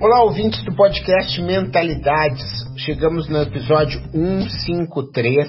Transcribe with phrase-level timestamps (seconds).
[0.00, 2.42] Olá, ouvintes do podcast Mentalidades.
[2.78, 5.48] Chegamos no episódio 153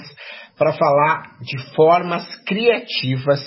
[0.55, 3.41] para falar de formas criativas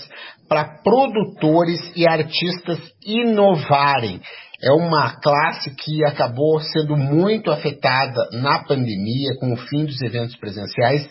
[0.48, 4.20] para produtores e artistas inovarem.
[4.61, 10.37] É uma classe que acabou sendo muito afetada na pandemia com o fim dos eventos
[10.37, 11.09] presenciais.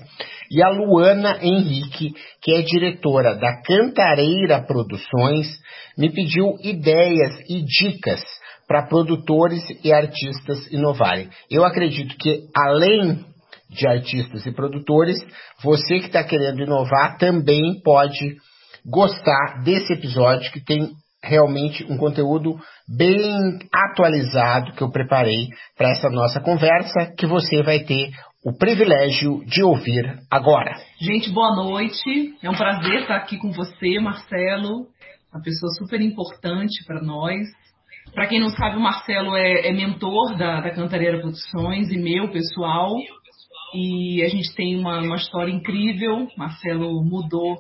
[0.52, 5.48] E a Luana Henrique, que é diretora da Cantareira Produções,
[5.98, 8.22] me pediu ideias e dicas
[8.68, 11.30] para produtores e artistas inovarem.
[11.50, 13.26] Eu acredito que, além
[13.70, 15.18] de artistas e produtores,
[15.64, 18.36] você que está querendo inovar também pode
[18.86, 20.92] gostar desse episódio que tem
[21.24, 27.80] realmente um conteúdo bem atualizado que eu preparei para essa nossa conversa que você vai
[27.80, 28.12] ter
[28.46, 30.78] o privilégio de ouvir agora.
[31.02, 32.34] Gente, boa noite.
[32.42, 34.88] É um prazer estar aqui com você, Marcelo,
[35.34, 37.42] uma pessoa super importante para nós.
[38.18, 42.32] Para quem não sabe, o Marcelo é, é mentor da, da Cantareira Produções e meu
[42.32, 42.96] pessoal.
[43.76, 46.28] E a gente tem uma, uma história incrível.
[46.36, 47.60] Marcelo mudou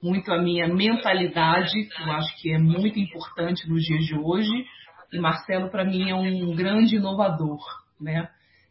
[0.00, 4.64] muito a minha mentalidade, que eu acho que é muito importante nos dias de hoje.
[5.12, 7.58] E Marcelo, para mim, é um grande inovador,
[8.00, 8.28] né?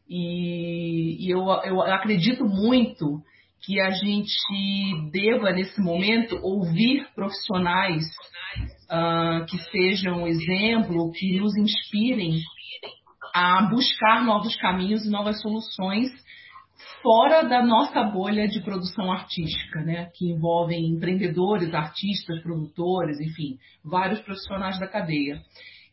[0.09, 3.21] E, e eu, eu acredito muito
[3.65, 8.03] que a gente deva, nesse momento, ouvir profissionais
[8.85, 12.39] uh, que sejam exemplo, que nos inspirem
[13.33, 16.09] a buscar novos caminhos e novas soluções
[17.01, 20.09] fora da nossa bolha de produção artística, né?
[20.15, 25.41] que envolvem empreendedores, artistas, produtores, enfim, vários profissionais da cadeia.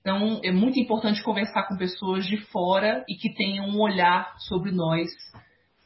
[0.00, 4.72] Então, é muito importante conversar com pessoas de fora e que tenham um olhar sobre
[4.72, 5.08] nós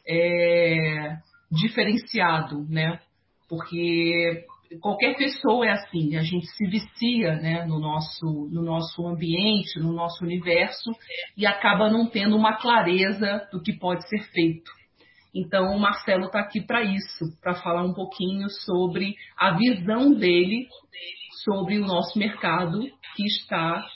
[0.08, 1.16] é,
[1.50, 3.00] diferenciado, né?
[3.48, 4.44] Porque
[4.80, 9.92] qualquer pessoa é assim, a gente se vicia né, no, nosso, no nosso ambiente, no
[9.92, 10.90] nosso universo
[11.36, 14.70] e acaba não tendo uma clareza do que pode ser feito.
[15.34, 20.66] Então, o Marcelo está aqui para isso, para falar um pouquinho sobre a visão dele
[21.44, 22.80] sobre o nosso mercado
[23.14, 23.86] que está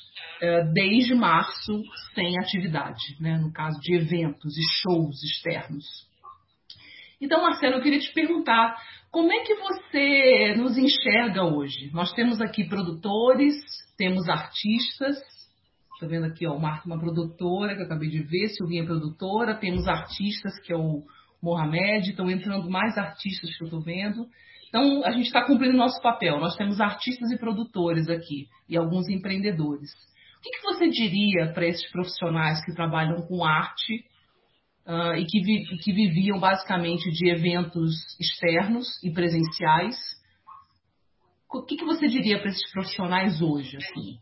[0.40, 1.82] é, desde março
[2.14, 6.09] sem atividade, né, no caso de eventos e shows externos.
[7.20, 8.74] Então, Marcelo, eu queria te perguntar
[9.10, 11.90] como é que você nos enxerga hoje?
[11.92, 13.54] Nós temos aqui produtores,
[13.98, 15.18] temos artistas.
[15.92, 19.54] Estou vendo aqui, ó, Marco, uma produtora que eu acabei de ver, Silvinha é produtora.
[19.54, 21.02] Temos artistas, que é o
[21.42, 22.08] Mohamed.
[22.08, 24.26] Estão entrando mais artistas que eu estou vendo.
[24.70, 26.40] Então, a gente está cumprindo nosso papel.
[26.40, 29.90] Nós temos artistas e produtores aqui e alguns empreendedores.
[30.38, 34.04] O que, que você diria para esses profissionais que trabalham com arte
[34.90, 39.96] uh, e que, vi, que viviam basicamente de eventos externos e presenciais.
[41.52, 43.76] O que, que você diria para esses profissionais hoje?
[43.76, 44.18] Assim?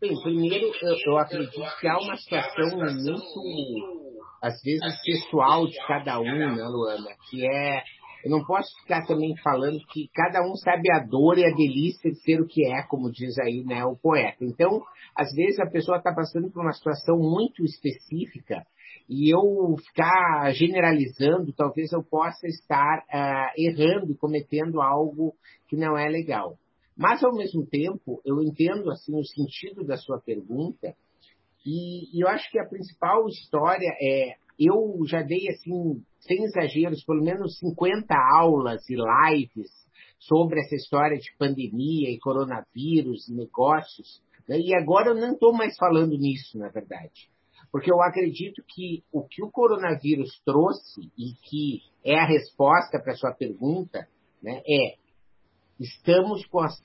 [0.00, 6.18] Bem, primeiro, eu, eu acredito que há uma situação muito, às vezes, pessoal de cada
[6.20, 7.10] um, né, Luana?
[7.28, 7.82] Que é
[8.24, 12.10] eu não posso ficar também falando que cada um sabe a dor e a delícia
[12.10, 14.42] de ser o que é, como diz aí né, o poeta.
[14.42, 14.82] Então,
[15.14, 18.66] às vezes a pessoa está passando por uma situação muito específica
[19.06, 25.34] e eu ficar generalizando, talvez eu possa estar uh, errando, cometendo algo
[25.68, 26.56] que não é legal.
[26.96, 30.94] Mas, ao mesmo tempo, eu entendo assim o sentido da sua pergunta
[31.66, 37.04] e, e eu acho que a principal história é eu já dei assim sem exageros,
[37.04, 39.70] pelo menos 50 aulas e lives
[40.18, 44.22] sobre essa história de pandemia e coronavírus, negócios.
[44.48, 44.58] Né?
[44.58, 47.28] E agora eu não estou mais falando nisso, na verdade.
[47.70, 53.12] Porque eu acredito que o que o coronavírus trouxe e que é a resposta para
[53.12, 54.08] a sua pergunta
[54.42, 54.94] né, é
[55.80, 56.80] estamos com as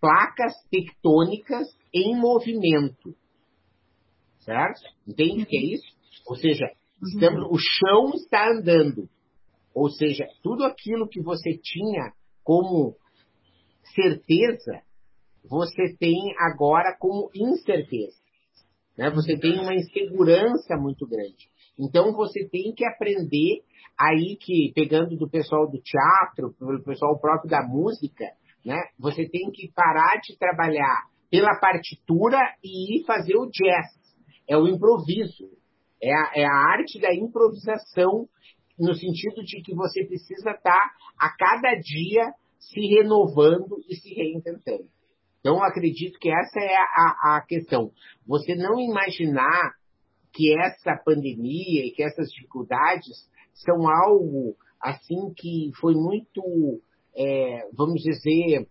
[0.00, 3.14] placas tectônicas em movimento.
[4.40, 4.80] Certo?
[5.06, 6.01] Entende o que é isso?
[6.26, 6.66] Ou seja,
[7.02, 9.08] Estamos, o chão está andando.
[9.74, 12.12] Ou seja, tudo aquilo que você tinha
[12.44, 12.94] como
[13.94, 14.82] certeza,
[15.44, 18.16] você tem agora como incerteza.
[18.96, 19.10] Né?
[19.10, 21.50] Você tem uma insegurança muito grande.
[21.76, 23.62] Então você tem que aprender
[23.98, 28.26] aí que, pegando do pessoal do teatro, do pessoal próprio da música,
[28.64, 28.78] né?
[28.98, 33.90] Você tem que parar de trabalhar pela partitura e ir fazer o jazz.
[34.48, 35.61] É o improviso.
[36.02, 38.28] É a, é a arte da improvisação,
[38.78, 44.88] no sentido de que você precisa estar a cada dia se renovando e se reinventando.
[45.40, 47.90] Então, acredito que essa é a, a questão.
[48.26, 49.74] Você não imaginar
[50.32, 56.80] que essa pandemia e que essas dificuldades são algo assim que foi muito,
[57.14, 58.66] é, vamos dizer,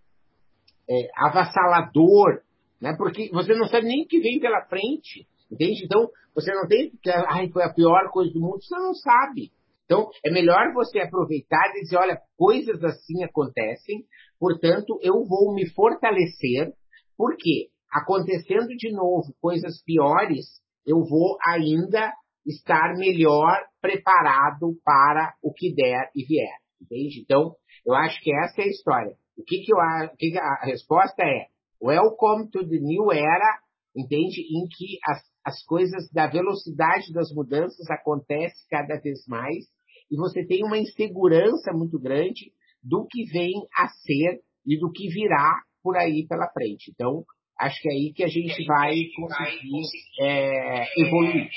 [0.90, 2.42] é, avassalador,
[2.82, 2.96] né?
[2.98, 5.84] Porque você não sabe nem o que vem pela frente, entende?
[5.86, 9.52] Então, você não tem que, ai, foi a pior coisa do mundo, você não sabe.
[9.86, 14.06] Então, é melhor você aproveitar e dizer, olha, coisas assim acontecem,
[14.40, 16.72] portanto, eu vou me fortalecer,
[17.18, 20.46] porque acontecendo de novo coisas piores,
[20.86, 22.14] eu vou ainda
[22.46, 27.22] estar melhor preparado para o que der e vier, entende?
[27.22, 27.56] Então,
[27.86, 29.16] eu acho que essa é a história.
[29.38, 31.48] O que, que, eu, o que, que a resposta é
[31.82, 33.60] Welcome to the new era,
[33.96, 34.42] entende?
[34.42, 39.66] Em que as, as coisas da velocidade das mudanças acontecem cada vez mais
[40.10, 42.52] e você tem uma insegurança muito grande
[42.84, 46.92] do que vem a ser e do que virá por aí pela frente.
[46.92, 47.24] Então,
[47.60, 49.84] acho que é aí que a gente vai conseguir
[50.20, 51.50] é, evoluir.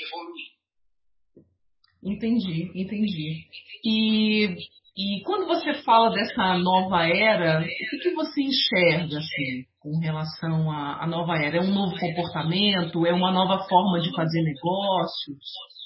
[2.03, 3.45] Entendi, entendi.
[3.83, 4.55] E
[4.97, 10.71] e quando você fala dessa nova era, o que, que você enxerga assim, com relação
[10.71, 11.57] à, nova era?
[11.57, 13.05] É um novo comportamento?
[13.05, 15.37] É uma nova forma de fazer negócios?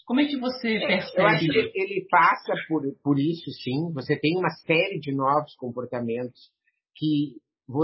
[0.06, 1.22] Como é que você percebe?
[1.22, 3.92] Eu acho que ele passa por, por isso, sim.
[3.94, 6.50] Você tem uma série de novos comportamentos
[6.96, 7.36] que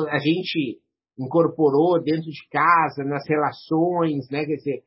[0.10, 0.80] a gente
[1.20, 4.46] incorporou dentro de casa, nas relações, né?
[4.46, 4.84] Quer dizer,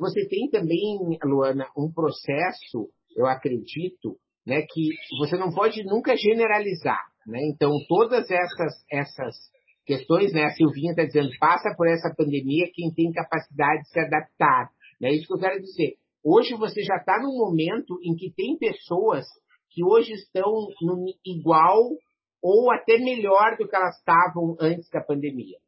[0.00, 4.16] você tem também, Luana, um processo, eu acredito,
[4.46, 4.88] né, que
[5.20, 7.00] você não pode nunca generalizar.
[7.26, 7.38] Né?
[7.54, 9.36] Então, todas essas, essas
[9.84, 14.00] questões, né, a Silvinha está dizendo, passa por essa pandemia quem tem capacidade de se
[14.00, 14.70] adaptar.
[15.02, 15.94] É isso que eu quero dizer.
[16.24, 19.26] Hoje você já está num momento em que tem pessoas
[19.70, 21.80] que hoje estão no igual
[22.40, 25.58] ou até melhor do que elas estavam antes da pandemia.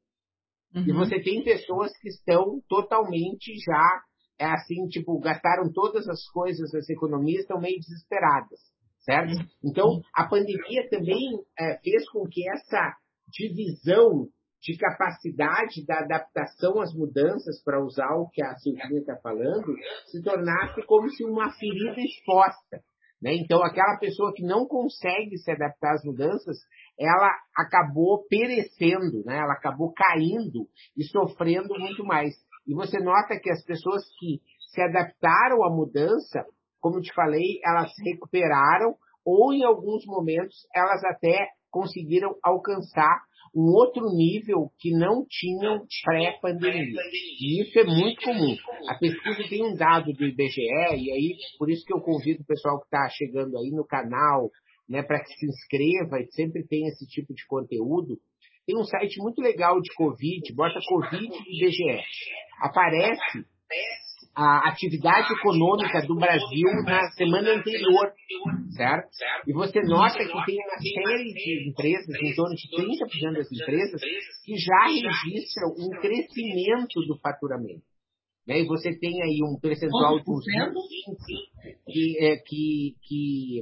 [0.75, 0.85] Uhum.
[0.87, 4.03] E você tem pessoas que estão totalmente já
[4.39, 8.59] é assim, tipo, gastaram todas as coisas das economias, estão meio desesperadas,
[8.99, 9.33] certo?
[9.63, 12.97] Então, a pandemia também é, fez com que essa
[13.35, 14.29] divisão
[14.63, 19.75] de capacidade da adaptação às mudanças, para usar o que a Silvia está falando,
[20.07, 22.81] se tornasse como se uma ferida exposta.
[23.21, 23.35] Né?
[23.35, 26.57] Então, aquela pessoa que não consegue se adaptar às mudanças,
[26.99, 29.37] ela acabou perecendo, né?
[29.37, 30.67] ela acabou caindo
[30.97, 32.35] e sofrendo muito mais.
[32.67, 34.41] E você nota que as pessoas que
[34.73, 36.45] se adaptaram à mudança,
[36.81, 38.95] como te falei, elas recuperaram
[39.25, 47.01] ou em alguns momentos elas até conseguiram alcançar um outro nível que não tinham pré-pandemia.
[47.41, 48.57] E isso é muito comum.
[48.89, 52.47] A pesquisa tem um dado do IBGE, e aí por isso que eu convido o
[52.47, 54.51] pessoal que está chegando aí no canal,
[54.89, 58.19] né, para que se inscreva e sempre tem esse tipo de conteúdo.
[58.67, 62.03] Tem um site muito legal de Covid, bota Covid e IBGE.
[62.61, 63.45] Aparece
[64.37, 68.13] a atividade econômica do Brasil na semana anterior,
[68.77, 69.09] certo?
[69.47, 74.01] E você nota que tem uma série de empresas, em torno de 30% das empresas,
[74.45, 77.83] que já registram um crescimento do faturamento.
[78.47, 78.61] Né?
[78.61, 83.61] E você tem aí um percentual de uns 20 que, é, que, que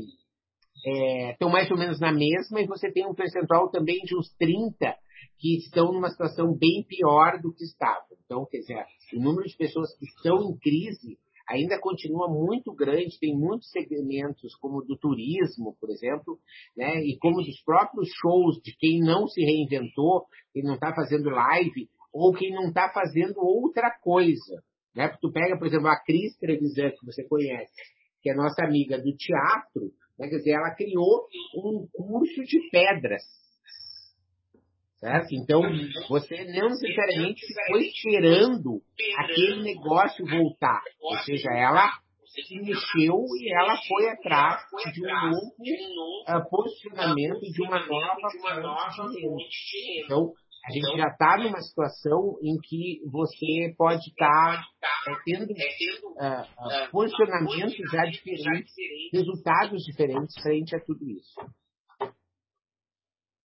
[1.30, 4.34] estão é, mais ou menos na mesma, e você tem um percentual também de uns
[4.38, 4.96] 30
[5.38, 8.16] que estão numa situação bem pior do que estavam.
[8.24, 8.84] Então, quer dizer,
[9.16, 14.54] o número de pessoas que estão em crise ainda continua muito grande, tem muitos segmentos,
[14.56, 16.38] como do turismo, por exemplo,
[16.76, 21.30] né, e como dos próprios shows de quem não se reinventou, quem não está fazendo
[21.30, 24.62] live, ou quem não está fazendo outra coisa.
[24.94, 25.08] Né?
[25.20, 27.72] Tu pega, por exemplo, a Cris Trevisan, que você conhece,
[28.22, 30.28] que é nossa amiga do teatro, né?
[30.28, 31.26] quer dizer, ela criou
[31.56, 33.22] um curso de pedras
[35.02, 35.32] Certo?
[35.32, 35.62] Então,
[36.08, 38.80] você não necessariamente ficou esperando
[39.18, 40.80] aquele negócio voltar.
[41.00, 41.90] Ou seja, ela
[42.24, 44.62] se mexeu e ela foi atrás
[44.94, 49.20] de um novo uh, posicionamento, de uma nova fonte de
[49.90, 50.04] renda.
[50.04, 50.32] Então,
[50.64, 56.90] a gente já está numa situação em que você pode estar tá, é, tendo uh,
[56.92, 58.72] posicionamentos já diferentes,
[59.12, 61.40] resultados diferentes frente a tudo isso.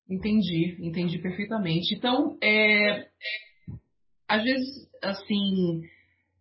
[0.10, 1.96] Entendi, entendi perfeitamente.
[1.96, 3.08] Então, é,
[4.28, 5.82] às vezes, assim,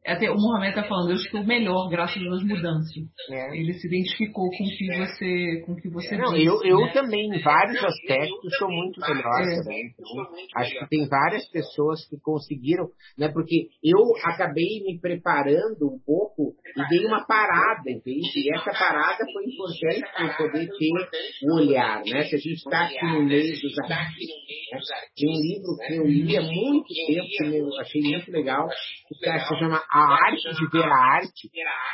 [0.06, 2.92] até o Mohamed está falando, eu estou melhor graças às mudanças.
[3.30, 3.56] É.
[3.56, 6.46] Ele se identificou com o que você, com que você Não, disse.
[6.46, 6.92] Eu, eu né?
[6.92, 9.62] também, em vários aspectos, sou muito melhor é.
[9.62, 9.94] também.
[9.94, 13.28] Então, acho que tem várias pessoas que conseguiram, né?
[13.28, 18.28] Porque eu acabei me preparando um pouco e dei uma parada, entende?
[18.36, 22.24] E essa parada foi importante para eu poder ter um olhar, né?
[22.24, 24.80] Se a gente está aqui no meio dos artistas, né?
[25.16, 28.68] tem um livro que eu li há muito tempo, que eu achei muito legal,
[29.08, 31.48] que se chama A Arte de Ver a Arte,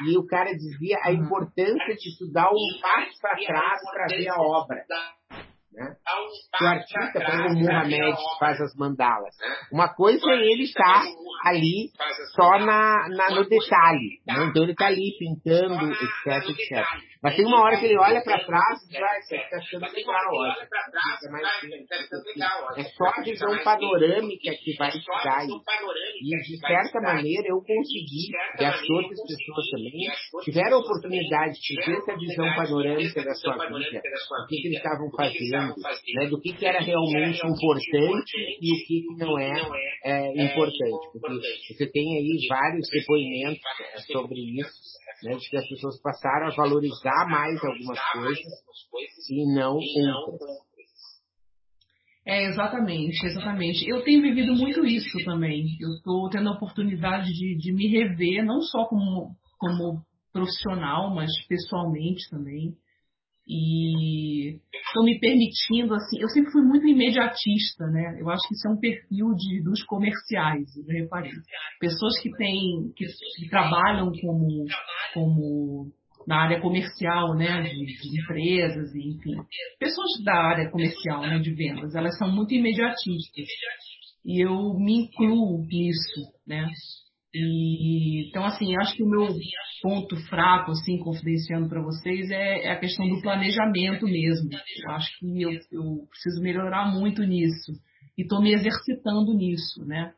[0.07, 4.41] e o cara dizia a importância de estudar um passo para trás para ver a
[4.41, 4.85] obra.
[5.71, 5.97] Né?
[6.61, 9.35] O artista, como o Muhammad faz as mandalas,
[9.71, 11.03] uma coisa é ele estar
[11.45, 11.91] ali
[12.35, 14.47] só na, na no detalhe, né?
[14.49, 16.87] então ele está ali pintando, etc, etc.
[17.23, 20.55] Mas tem uma hora que ele olha para trás e você está achando legal, olha.
[20.57, 21.47] É, mais,
[22.79, 25.63] é só a visão panorâmica que vai estudar isso.
[26.23, 30.09] E de certa maneira eu consegui, e as outras pessoas também,
[30.45, 34.79] tiveram a oportunidade de ter essa visão panorâmica da sua vida, do que, que eles
[34.79, 35.75] estavam fazendo,
[36.15, 39.53] né, do que, que era realmente importante e o que, que não é,
[40.05, 41.11] é importante.
[41.13, 43.61] Porque você tem aí vários depoimentos
[44.11, 44.90] sobre isso
[45.25, 50.71] né, de que as pessoas passaram a valorizar mais algumas coisas e não outras.
[52.27, 53.89] É, exatamente, exatamente.
[53.89, 55.77] Eu tenho vivido muito isso também.
[55.81, 61.31] Eu estou tendo a oportunidade de, de me rever, não só como, como profissional, mas
[61.49, 62.75] pessoalmente também.
[63.53, 68.21] E estou me permitindo, assim, eu sempre fui muito imediatista, né?
[68.21, 71.33] Eu acho que isso é um perfil de, dos comerciais, eu reparei.
[71.81, 74.67] Pessoas que têm, que, que trabalham como,
[75.15, 75.93] como
[76.27, 79.37] na área comercial, né, de, de, empresas, e, enfim,
[79.79, 83.47] pessoas da área comercial, né, de vendas, elas são muito imediatistas.
[84.25, 86.69] E eu me incluo nisso, né?
[87.33, 89.29] E, então, assim, acho que o meu
[89.83, 94.51] ponto fraco, assim, confidenciando para vocês, é, é, a questão do planejamento mesmo.
[94.85, 97.73] Eu acho que eu, eu preciso melhorar muito nisso.
[98.19, 100.13] E estou me exercitando nisso, né?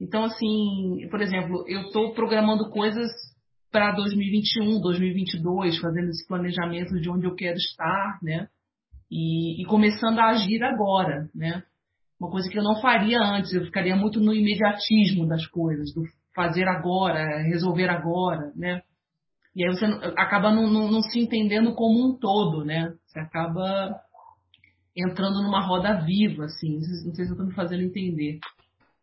[0.00, 3.10] Então, assim, por exemplo, eu estou programando coisas
[3.74, 8.46] para 2021, 2022, fazendo esse planejamento de onde eu quero estar, né?
[9.10, 11.60] E, e começando a agir agora, né?
[12.20, 16.04] Uma coisa que eu não faria antes, eu ficaria muito no imediatismo das coisas, do
[16.32, 18.80] fazer agora, resolver agora, né?
[19.56, 22.94] E aí você acaba não, não, não, se entendendo como um todo, né?
[23.06, 24.00] Você acaba
[24.96, 26.76] entrando numa roda viva, assim.
[26.76, 28.38] Não sei, se eu estou me fazendo entender.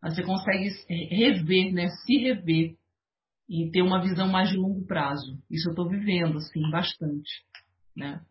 [0.02, 0.70] Mas você consegue
[1.10, 1.90] rever, né?
[2.06, 2.78] Se rever
[3.52, 5.38] e ter uma visão mais de longo prazo.
[5.52, 7.44] Isso eu estou vivendo, assim, bastante,
[7.94, 8.22] né?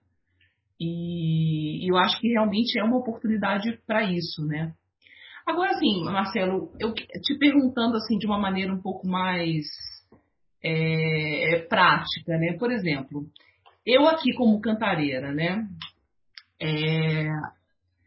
[0.81, 4.73] E, eu acho que realmente é uma oportunidade para isso, né?
[5.47, 9.67] Agora, assim, Marcelo, eu te perguntando assim de uma maneira um pouco mais
[10.65, 12.57] é, prática, né?
[12.59, 13.27] Por exemplo,
[13.85, 15.67] eu aqui como cantareira, né?
[16.59, 17.27] É,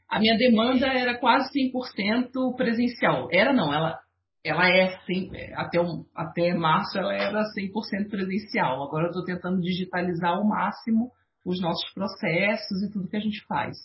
[0.09, 3.27] a minha demanda era quase 100% presencial.
[3.31, 3.99] Era não, ela,
[4.43, 8.83] ela é 100, até, um, até março ela era 100% presencial.
[8.83, 11.11] Agora eu estou tentando digitalizar ao máximo
[11.45, 13.77] os nossos processos e tudo que a gente faz.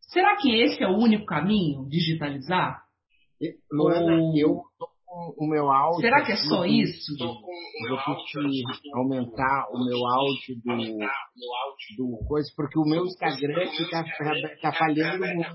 [0.00, 2.82] Será que esse é o único caminho, digitalizar?
[3.72, 4.36] Luana, Ou...
[4.36, 4.62] eu
[5.36, 6.00] o meu áudio.
[6.00, 7.16] Será que é só isso?
[7.18, 7.36] Vou
[8.32, 8.64] pedir
[8.94, 10.98] aumentar o meu áudio do,
[11.96, 14.04] do coisa, porque o meu Instagram está
[14.60, 15.50] tá falhando muito,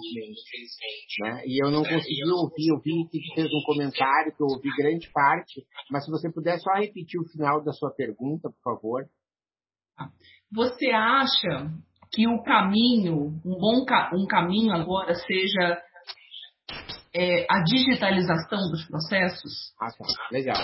[0.00, 1.22] infelizmente.
[1.22, 1.42] Né?
[1.46, 5.10] E eu não consegui ouvir, eu vi que fez um comentário, que eu ouvi grande
[5.12, 9.04] parte, mas se você puder só repetir o final da sua pergunta, por favor.
[10.52, 11.70] Você acha
[12.12, 13.84] que o caminho, um bom
[14.14, 15.82] um caminho agora seja
[17.16, 19.72] é, a digitalização dos processos?
[19.80, 20.28] Ah, tá.
[20.30, 20.56] Legal.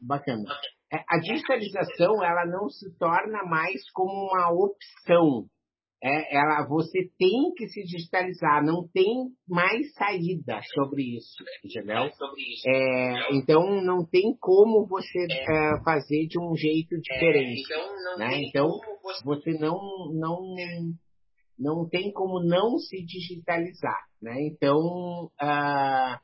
[0.00, 0.44] Bacana.
[0.92, 5.46] É, a digitalização, ela não se torna mais como uma opção.
[6.04, 9.06] É, ela, você tem que se digitalizar, não tem
[9.48, 12.10] mais saída sobre isso, entendeu?
[12.66, 17.62] É, então não tem como você é, fazer de um jeito diferente,
[18.18, 18.40] né?
[18.48, 18.68] Então
[19.24, 19.78] você não
[20.12, 20.56] não
[21.62, 24.34] não tem como não se digitalizar, né?
[24.48, 24.76] Então,
[25.40, 26.18] uh,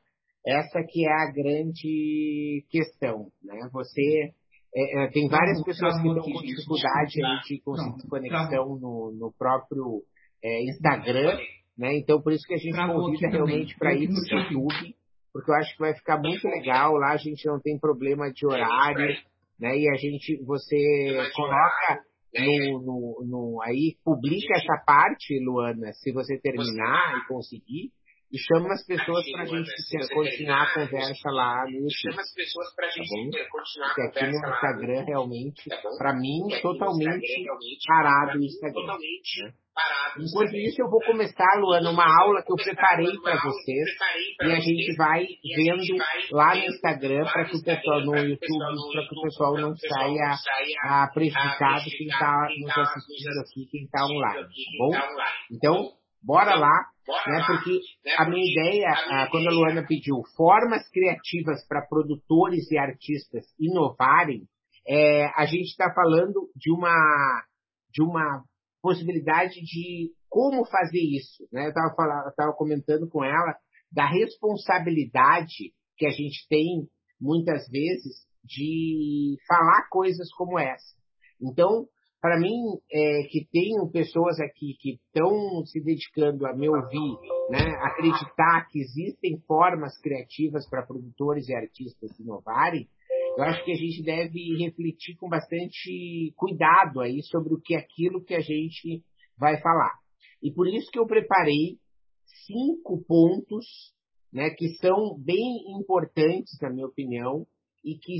[0.44, 3.68] essa que é a grande questão, né?
[3.72, 4.32] Você
[4.74, 7.14] é, é, tem várias pessoas que estão com dificuldade
[7.46, 10.02] de conseguir conexão no, no próprio
[10.42, 11.38] é, Instagram,
[11.76, 11.96] né?
[11.96, 14.96] Então, por isso que a gente convida realmente para ir no YouTube,
[15.32, 16.94] porque eu acho que vai ficar muito legal.
[16.94, 19.16] Lá a gente não tem problema de horário,
[19.58, 19.78] né?
[19.78, 26.38] E a gente, você coloca no, no, no, aí publica essa parte, Luana, se você
[26.38, 27.90] terminar e conseguir,
[28.30, 29.70] e chama as pessoas para a gente
[30.12, 31.92] continuar a conversa lá no YouTube.
[31.92, 34.54] Chama as pessoas para a gente tá continuar a Porque aqui conversa no.
[34.54, 37.46] Instagram, realmente, Tá para mim, aqui totalmente
[37.86, 38.80] parado o Instagram.
[38.80, 39.52] Totalmente né?
[40.18, 43.88] Enquanto isso, eu vou começar, Luana, uma aula que eu preparei para vocês.
[44.42, 45.82] E a gente vai vendo
[46.32, 50.34] lá no Instagram para que o pessoal no YouTube, para que o pessoal não saia
[50.84, 54.90] ah, prejudicado quem está nos assistindo aqui, quem está online, tá bom?
[55.52, 55.92] Então,
[56.22, 56.86] bora lá,
[57.26, 57.44] né?
[57.46, 57.80] Porque
[58.16, 64.42] a minha ideia, ah, quando a Luana pediu formas criativas para produtores e artistas inovarem,
[64.86, 67.44] é, a gente está falando de uma
[67.92, 68.42] de uma
[68.88, 71.66] possibilidade de como fazer isso, né?
[71.66, 71.70] Eu
[72.30, 73.54] estava comentando com ela
[73.92, 76.88] da responsabilidade que a gente tem
[77.20, 80.96] muitas vezes de falar coisas como essa.
[81.40, 81.86] Então,
[82.20, 87.16] para mim, é, que tenho pessoas aqui que estão se dedicando a me ouvir,
[87.50, 92.88] né, acreditar que existem formas criativas para produtores e artistas inovarem,
[93.38, 97.78] eu acho que a gente deve refletir com bastante cuidado aí sobre o que é
[97.78, 99.04] aquilo que a gente
[99.38, 99.94] vai falar.
[100.42, 101.78] E por isso que eu preparei
[102.46, 103.64] cinco pontos
[104.32, 107.46] né, que são bem importantes, na minha opinião,
[107.84, 108.16] e que,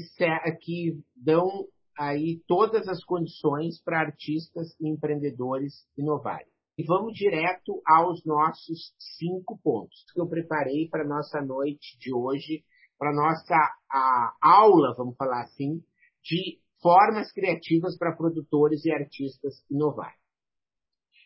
[0.61, 1.67] que dão
[1.99, 6.47] aí todas as condições para artistas e empreendedores inovarem.
[6.79, 12.63] E vamos direto aos nossos cinco pontos que eu preparei para nossa noite de hoje,
[12.99, 13.55] para nossa
[13.91, 15.83] a, aula, vamos falar assim,
[16.23, 20.19] de formas criativas para produtores e artistas inovarem.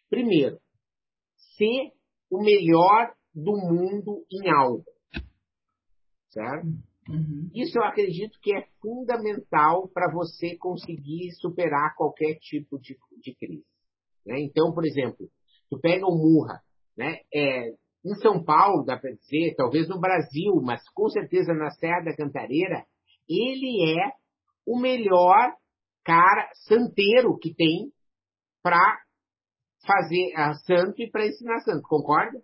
[0.08, 0.58] Primeiro,
[1.56, 1.92] ser
[2.30, 4.84] o melhor do mundo em algo.
[6.30, 6.66] Certo?
[7.08, 7.50] Uhum.
[7.54, 13.66] Isso eu acredito que é fundamental para você conseguir superar qualquer tipo de, de crise.
[14.24, 14.40] Né?
[14.40, 15.28] Então, por exemplo,
[15.68, 16.62] tu pega o Murra,
[16.96, 17.20] né?
[17.34, 22.04] É, em São Paulo, dá para dizer, talvez no Brasil, mas com certeza na Serra
[22.04, 22.84] da Cantareira,
[23.28, 24.12] ele é
[24.66, 25.52] o melhor
[26.04, 27.92] cara santeiro que tem
[28.62, 28.98] para
[29.86, 31.82] fazer a santo e para ensinar santo.
[31.82, 32.40] Concorda?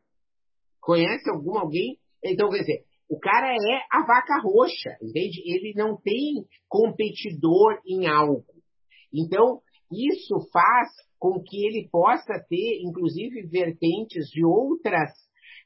[0.80, 1.98] Conhece algum alguém?
[2.24, 5.42] Então, quer dizer, o cara é a vaca roxa, entende?
[5.44, 8.44] Ele não tem competidor em algo.
[9.12, 15.10] Então, isso faz com que ele possa ter, inclusive, vertentes de outras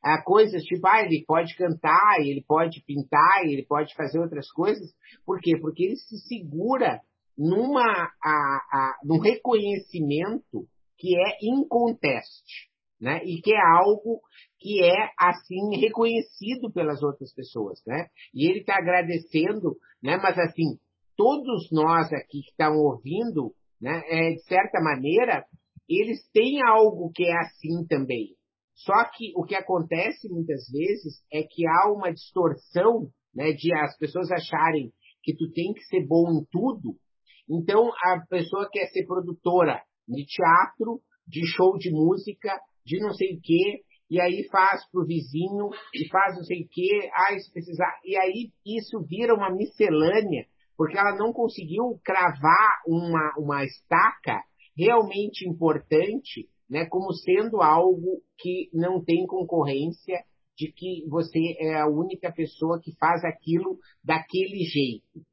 [0.02, 4.92] ah, coisas, tipo, ah, ele pode cantar, ele pode pintar, ele pode fazer outras coisas.
[5.24, 5.56] Por quê?
[5.56, 7.00] Porque ele se segura
[7.38, 10.66] numa, a, a, num reconhecimento
[10.98, 12.68] que é inconteste,
[13.00, 13.20] né?
[13.24, 14.20] E que é algo
[14.58, 18.06] que é assim reconhecido pelas outras pessoas, né?
[18.34, 20.16] E ele está agradecendo, né?
[20.16, 20.78] Mas assim,
[21.16, 24.02] todos nós aqui que estão ouvindo, né?
[24.08, 25.44] É, de certa maneira,
[25.88, 28.36] eles têm algo que é assim também.
[28.84, 33.52] Só que o que acontece muitas vezes é que há uma distorção, né?
[33.52, 34.92] De as pessoas acharem
[35.22, 36.96] que tu tem que ser bom em tudo.
[37.48, 43.36] Então a pessoa quer ser produtora de teatro, de show de música, de não sei
[43.36, 47.52] o quê, e aí faz pro vizinho, e faz não sei o quê, ah, se
[47.52, 47.98] precisar.
[48.04, 54.42] E aí isso vira uma miscelânea, porque ela não conseguiu cravar uma, uma estaca
[54.76, 60.24] realmente importante, né, como sendo algo que não tem concorrência,
[60.56, 65.26] de que você é a única pessoa que faz aquilo daquele jeito.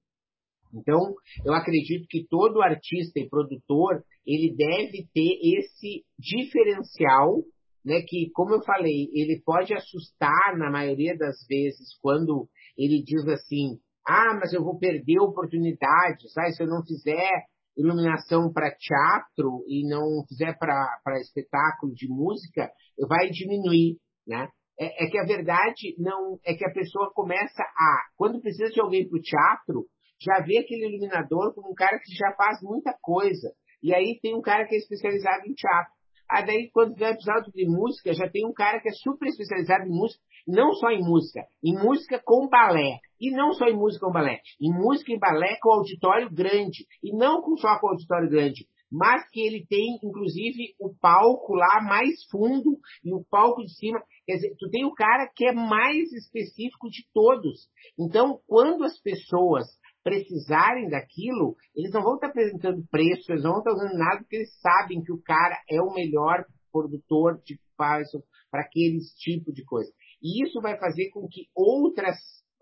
[0.74, 1.14] Então,
[1.46, 7.42] eu acredito que todo artista e produtor, ele deve ter esse diferencial,
[7.86, 13.26] né, que, como eu falei, ele pode assustar na maioria das vezes quando ele diz
[13.28, 17.46] assim, ah, mas eu vou perder oportunidades, ah, se eu não fizer
[17.80, 22.70] iluminação para teatro e não fizer para espetáculo de música,
[23.08, 24.50] vai diminuir, né?
[24.80, 28.80] É, é que a verdade não é que a pessoa começa a, quando precisa de
[28.80, 29.86] alguém para o teatro,
[30.22, 33.52] já vê aquele iluminador como um cara que já faz muita coisa.
[33.82, 35.94] E aí tem um cara que é especializado em teatro.
[36.30, 39.86] Aí daí, quando tiver episódio de música, já tem um cara que é super especializado
[39.86, 43.00] em música, não só em música, em música com balé.
[43.20, 46.86] E não só em música com balé, em música e balé com auditório grande.
[47.04, 52.24] E não só com auditório grande, mas que ele tem, inclusive, o palco lá mais
[52.32, 54.02] fundo e o palco de cima.
[54.26, 57.70] Quer dizer, tu tem o cara que é mais específico de todos.
[57.98, 59.68] Então, quando as pessoas
[60.04, 64.38] precisarem daquilo, eles não vão estar apresentando preço, eles não vão estar usando nada, porque
[64.38, 69.64] eles sabem que o cara é o melhor produtor de Python para aqueles tipo de
[69.64, 69.92] coisa.
[70.22, 72.18] E isso vai fazer com que outras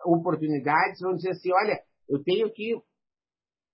[0.05, 1.79] oportunidades vão dizer assim, olha,
[2.09, 2.75] eu tenho aqui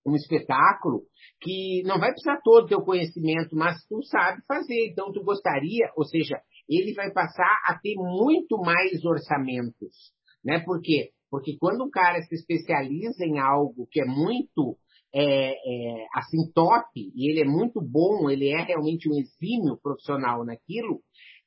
[0.06, 1.02] um espetáculo
[1.40, 5.90] que não vai precisar todo o teu conhecimento, mas tu sabe fazer, então tu gostaria,
[5.96, 10.12] ou seja, ele vai passar a ter muito mais orçamentos,
[10.44, 10.60] né?
[10.60, 11.10] Por quê?
[11.30, 14.76] Porque quando um cara se especializa em algo que é muito
[15.14, 20.44] é, é, assim top e ele é muito bom, ele é realmente um exímio profissional
[20.44, 21.00] naquilo,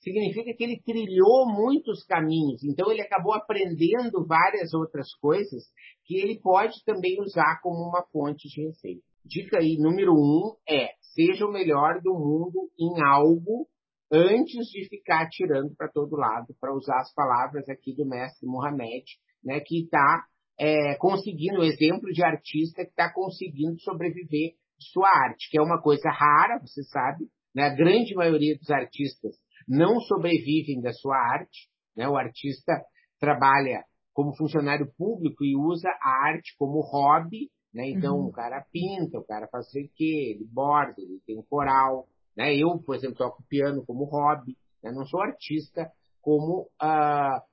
[0.08, 2.63] significa que ele trilhou muitos caminhos.
[2.63, 5.63] Então ele acabou aprendendo várias outras coisas
[6.06, 9.04] que ele pode também usar como uma fonte de receita.
[9.26, 13.67] Dica aí número um é seja o melhor do mundo em algo
[14.12, 19.04] antes de ficar tirando para todo lado, para usar as palavras aqui do mestre Mohamed,
[19.43, 20.24] né, que está
[20.58, 25.82] é, conseguindo, o exemplo de artista que está conseguindo sobreviver sua arte, que é uma
[25.82, 29.36] coisa rara, você sabe, né, a grande maioria dos artistas
[29.68, 32.82] não sobrevivem da sua arte, né, o artista
[33.20, 37.88] trabalha como funcionário público e usa a arte como hobby, né?
[37.90, 38.28] Então, uhum.
[38.28, 42.56] o cara pinta, o cara faz o quê, ele borda, ele tem coral, né?
[42.56, 44.92] Eu, por exemplo, toco piano como hobby, né?
[44.92, 47.44] não sou artista como a,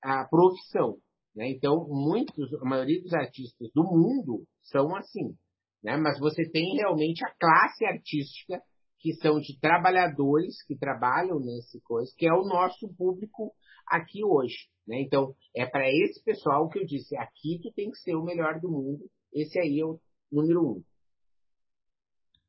[0.00, 0.96] a profissão,
[1.34, 1.50] né?
[1.50, 5.34] Então, muitos, a maioria dos artistas do mundo são assim,
[5.82, 5.96] né?
[5.96, 8.62] Mas você tem realmente a classe artística
[9.02, 13.52] que são de trabalhadores que trabalham nesse coisa, que é o nosso público
[13.86, 15.00] aqui hoje, né?
[15.00, 18.60] Então, é para esse pessoal que eu disse, aqui tu tem que ser o melhor
[18.60, 19.98] do mundo, esse aí é o
[20.30, 20.84] número um.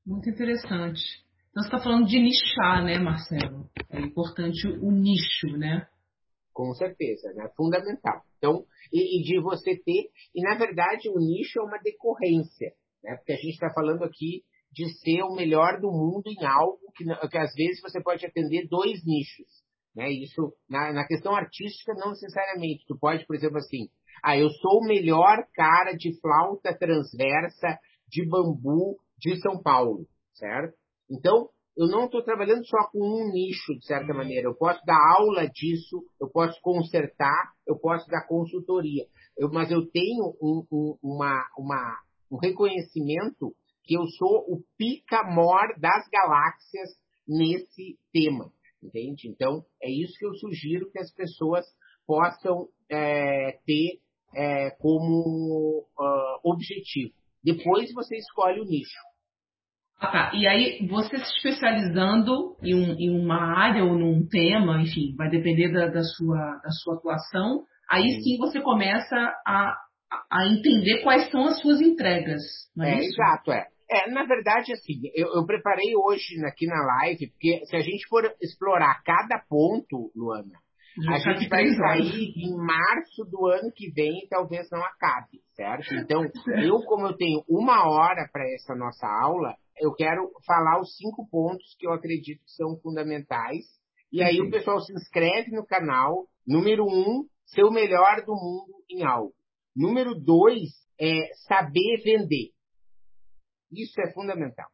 [0.05, 1.01] Muito interessante.
[1.49, 3.67] Então, você está falando de nichar, né, Marcelo?
[3.89, 5.87] É importante o nicho, né?
[6.53, 7.49] Com certeza, né?
[7.57, 8.21] Fundamental.
[8.37, 13.15] Então, e, e de você ter, e na verdade o nicho é uma decorrência, né?
[13.15, 17.05] Porque a gente está falando aqui de ser o melhor do mundo em algo que,
[17.05, 19.47] que às vezes você pode atender dois nichos.
[19.95, 20.09] Né?
[20.11, 22.83] Isso, na, na questão artística, não necessariamente.
[22.87, 23.89] Tu pode, por exemplo, assim,
[24.23, 30.75] ah, eu sou o melhor cara de flauta transversa de bambu de São Paulo, certo?
[31.09, 34.47] Então, eu não estou trabalhando só com um nicho, de certa maneira.
[34.47, 39.05] Eu posso dar aula disso, eu posso consertar, eu posso dar consultoria.
[39.37, 41.99] Eu, mas eu tenho um, um, uma, uma,
[42.31, 46.89] um reconhecimento que eu sou o pica-mor das galáxias
[47.27, 49.27] nesse tema, entende?
[49.27, 51.65] Então, é isso que eu sugiro que as pessoas
[52.05, 53.99] possam é, ter
[54.35, 57.13] é, como uh, objetivo.
[57.43, 58.99] Depois você escolhe o nicho.
[59.99, 60.31] Ah, tá.
[60.33, 65.29] E aí, você se especializando em, um, em, uma área ou num tema, enfim, vai
[65.29, 68.21] depender da, da sua, da sua atuação, aí sim.
[68.21, 69.15] sim você começa
[69.45, 69.77] a,
[70.29, 72.41] a entender quais são as suas entregas.
[72.75, 73.13] Não é, é isso?
[73.13, 73.67] Exato, é.
[73.89, 78.07] É, na verdade, assim, eu, eu, preparei hoje aqui na live, porque se a gente
[78.07, 80.59] for explorar cada ponto, Luana,
[81.09, 85.93] a gente vai sair em março do ano que vem e talvez não acabe, certo?
[85.95, 86.23] Então,
[86.63, 91.27] eu, como eu tenho uma hora para essa nossa aula, eu quero falar os cinco
[91.29, 93.65] pontos que eu acredito que são fundamentais.
[94.11, 96.27] E aí o pessoal se inscreve no canal.
[96.45, 99.33] Número um, ser o melhor do mundo em algo.
[99.75, 100.69] Número dois,
[100.99, 102.52] é saber vender.
[103.75, 104.67] Isso é fundamental.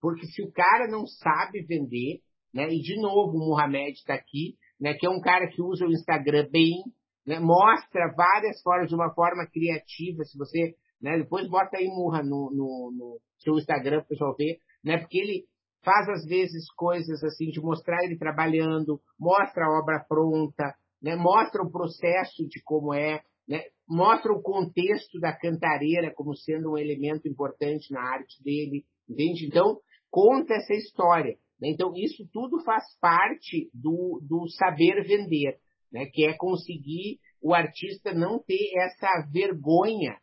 [0.00, 2.20] Porque se o cara não sabe vender,
[2.52, 2.68] né?
[2.68, 4.94] E de novo o Mohamed está aqui, né?
[4.94, 6.82] Que é um cara que usa o Instagram bem,
[7.26, 7.38] né?
[7.38, 10.24] Mostra várias formas de uma forma criativa.
[10.24, 11.18] Se você, né?
[11.18, 14.98] Depois bota aí Murra no, no, no seu Instagram para o pessoal ver, né?
[14.98, 15.44] Porque ele
[15.84, 21.16] faz às vezes coisas assim de mostrar ele trabalhando, mostra a obra pronta, né?
[21.16, 23.62] Mostra o processo de como é, né?
[23.90, 29.46] Mostra o contexto da cantareira como sendo um elemento importante na arte dele, entende?
[29.46, 31.36] Então, conta essa história.
[31.60, 31.70] Né?
[31.70, 35.58] Então, isso tudo faz parte do, do saber vender,
[35.92, 36.06] né?
[36.06, 40.16] que é conseguir o artista não ter essa vergonha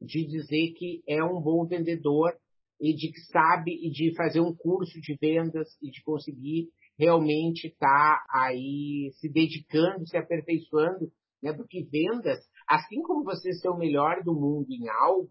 [0.00, 2.32] de dizer que é um bom vendedor
[2.80, 7.66] e de que sabe e de fazer um curso de vendas e de conseguir realmente
[7.66, 11.10] estar tá aí se dedicando, se aperfeiçoando,
[11.42, 11.52] né?
[11.52, 12.38] Porque vendas
[12.68, 15.30] Assim como você ser o melhor do mundo em algo,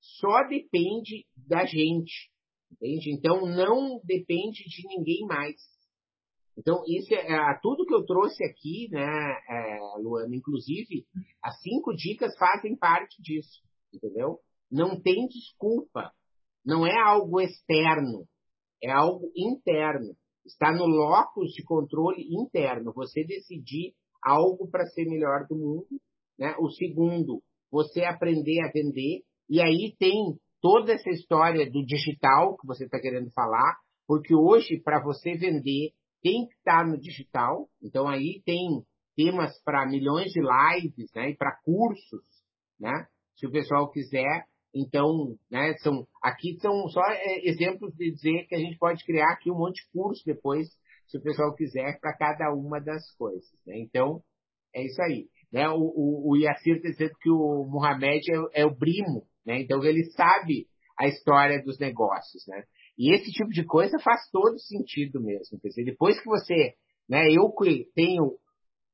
[0.00, 2.30] só depende da gente.
[2.70, 3.12] Entende?
[3.12, 5.56] Então não depende de ninguém mais.
[6.56, 9.00] Então, isso é, é tudo que eu trouxe aqui, né,
[9.48, 11.06] é, Luana, inclusive,
[11.42, 14.38] as cinco dicas fazem parte disso, entendeu?
[14.70, 16.12] Não tem desculpa.
[16.64, 18.26] Não é algo externo,
[18.82, 20.14] é algo interno.
[20.44, 22.92] Está no locus de controle interno.
[22.92, 26.00] Você decidir algo para ser melhor do mundo
[26.38, 26.54] né?
[26.58, 29.22] O segundo, você aprender a vender.
[29.48, 34.80] E aí tem toda essa história do digital que você está querendo falar, porque hoje,
[34.82, 35.90] para você vender,
[36.22, 37.68] tem que estar tá no digital.
[37.82, 38.82] Então aí tem
[39.16, 41.30] temas para milhões de lives, né?
[41.30, 42.24] E para cursos,
[42.78, 43.06] né?
[43.36, 44.46] Se o pessoal quiser.
[44.74, 45.74] Então, né?
[45.78, 49.58] São aqui são só é, exemplos de dizer que a gente pode criar aqui um
[49.58, 50.68] monte de curso depois
[51.12, 53.46] se o pessoal quiser, para cada uma das coisas.
[53.66, 53.78] Né?
[53.80, 54.22] Então,
[54.74, 55.28] é isso aí.
[55.52, 55.68] Né?
[55.68, 59.60] O, o, o Yassir está dizendo que o Mohamed é, é, o primo, né?
[59.60, 60.66] então ele sabe
[60.98, 62.44] a história dos negócios.
[62.48, 62.64] Né?
[62.96, 65.60] E esse tipo de coisa faz todo sentido mesmo.
[65.60, 66.74] Quer dizer, depois que você.
[67.08, 67.52] Né, eu
[67.94, 68.38] tenho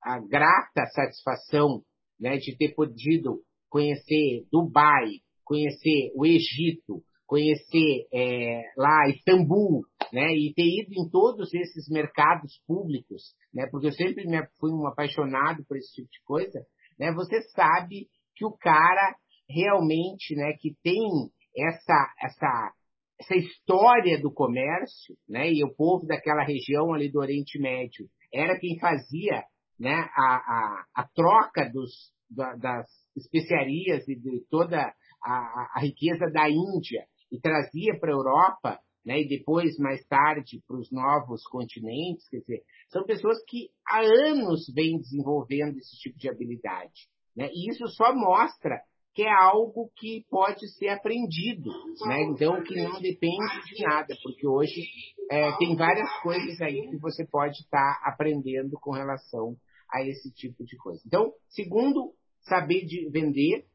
[0.02, 1.82] a grata satisfação
[2.18, 10.52] né, de ter podido conhecer Dubai, conhecer o Egito, conhecer é, lá Istambul, né, e
[10.54, 15.62] ter ido em todos esses mercados públicos, né, porque eu sempre me fui um apaixonado
[15.68, 16.58] por esse tipo de coisa,
[16.98, 19.14] né, você sabe que o cara
[19.48, 21.06] realmente, né, que tem
[21.54, 22.72] essa essa
[23.20, 28.58] essa história do comércio, né, e o povo daquela região ali do Oriente Médio era
[28.58, 29.42] quem fazia,
[29.78, 31.90] né, a, a, a troca dos,
[32.30, 32.86] da, das
[33.16, 34.80] especiarias e de toda
[35.22, 40.62] a, a riqueza da Índia e trazia para a Europa, né, e depois, mais tarde,
[40.66, 46.18] para os novos continentes, quer dizer, são pessoas que há anos vêm desenvolvendo esse tipo
[46.18, 47.08] de habilidade.
[47.36, 48.80] Né, e isso só mostra
[49.14, 51.70] que é algo que pode ser aprendido,
[52.06, 52.22] né?
[52.30, 54.80] então que não depende de nada, porque hoje
[55.28, 59.56] é, tem várias coisas aí que você pode estar tá aprendendo com relação
[59.92, 61.02] a esse tipo de coisa.
[61.04, 62.12] Então, segundo,
[62.42, 63.66] saber de vender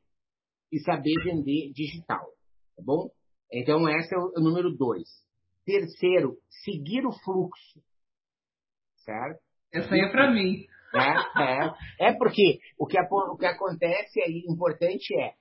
[0.71, 2.25] e saber vender digital,
[2.77, 3.09] tá bom?
[3.53, 5.07] Então, esse é o número dois.
[5.63, 7.79] Terceiro, seguir o fluxo.
[8.97, 9.39] Certo?
[9.71, 10.65] Essa aí é para mim.
[10.95, 15.35] É, é, é porque o que, o que acontece aí, importante é,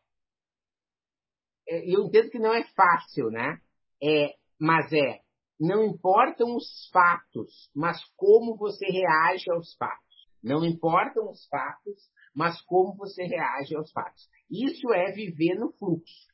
[1.68, 3.58] é, eu entendo que não é fácil, né?
[4.02, 5.20] É, mas é,
[5.58, 10.02] não importam os fatos, mas como você reage aos fatos.
[10.42, 14.28] Não importam os fatos, mas como você reage aos fatos.
[14.50, 16.31] Isso é viver no fluxo.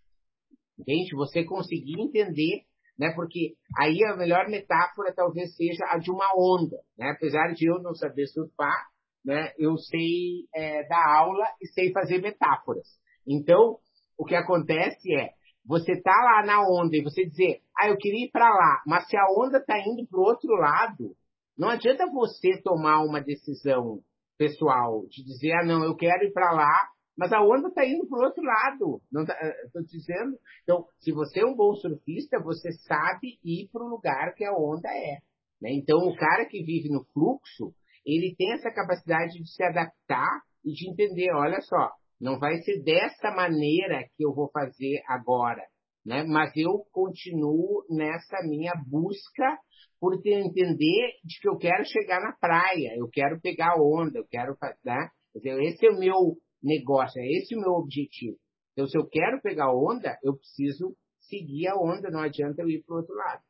[0.78, 1.14] Entende?
[1.16, 2.62] Você conseguir entender,
[2.98, 3.12] né?
[3.14, 7.10] Porque aí a melhor metáfora talvez seja a de uma onda, né?
[7.10, 8.86] Apesar de eu não saber surfar,
[9.24, 9.52] né?
[9.58, 12.86] Eu sei é, dar aula e sei fazer metáforas.
[13.26, 13.78] Então,
[14.16, 15.30] o que acontece é,
[15.66, 19.06] você tá lá na onda e você dizer, ah, eu queria ir para lá, mas
[19.06, 21.14] se a onda tá indo para outro lado,
[21.56, 24.00] não adianta você tomar uma decisão
[24.38, 26.88] pessoal de dizer, ah, não, eu quero ir para lá,
[27.18, 29.02] mas a onda está indo para o outro lado.
[29.04, 30.38] Estou tá, dizendo.
[30.62, 34.52] Então, se você é um bom surfista, você sabe ir para o lugar que a
[34.52, 35.18] onda é.
[35.60, 35.72] Né?
[35.72, 37.74] Então, o cara que vive no fluxo,
[38.06, 42.84] ele tem essa capacidade de se adaptar e de entender, olha só, não vai ser
[42.84, 45.62] desta maneira que eu vou fazer agora,
[46.06, 46.24] né?
[46.24, 49.58] Mas eu continuo nessa minha busca
[50.00, 54.56] por entender de que eu quero chegar na praia, eu quero pegar onda, eu quero
[54.56, 55.08] fazer, né?
[55.64, 58.36] esse é o meu negócio, é esse o meu objetivo.
[58.72, 62.82] Então, se eu quero pegar onda, eu preciso seguir a onda, não adianta eu ir
[62.84, 63.42] para o outro lado.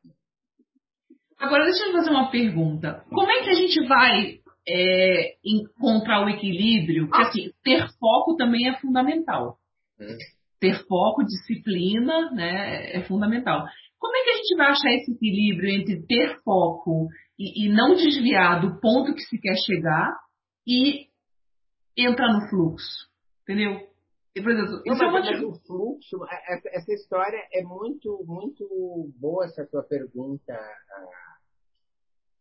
[1.37, 3.05] Agora, deixa eu fazer uma pergunta.
[3.09, 7.07] Como é que a gente vai é, encontrar o equilíbrio?
[7.07, 9.57] Porque, assim, ter foco também é fundamental.
[9.99, 10.17] Hum.
[10.59, 13.65] Ter foco, disciplina, né, é fundamental.
[13.97, 17.95] Como é que a gente vai achar esse equilíbrio entre ter foco e, e não
[17.95, 20.13] desviar do ponto que se quer chegar
[20.67, 21.08] e
[22.05, 23.09] entrar no fluxo?
[23.43, 23.87] Entendeu?
[24.35, 29.45] E, por exemplo, não, é mas, o fluxo, essa, essa, história é muito, muito boa
[29.45, 30.53] essa tua pergunta,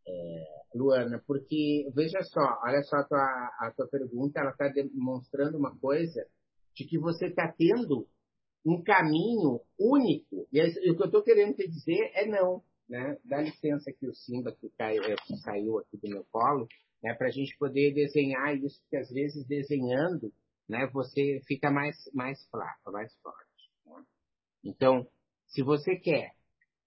[0.06, 0.44] é,
[0.74, 3.24] Luana, porque veja só, olha só a tua,
[3.60, 6.26] a tua pergunta, ela está demonstrando uma coisa
[6.74, 8.06] de que você está tendo
[8.64, 10.46] um caminho único.
[10.52, 12.62] E, o que eu estou querendo te dizer é não.
[12.88, 13.18] Né?
[13.24, 16.66] Dá licença aqui o Simba que, caiu, é, que saiu aqui do meu colo,
[17.02, 17.14] né?
[17.14, 20.32] para a gente poder desenhar isso, porque às vezes desenhando
[20.68, 23.70] né, você fica mais, mais fraco, mais forte.
[23.86, 24.04] Né?
[24.64, 25.08] Então,
[25.46, 26.34] se você quer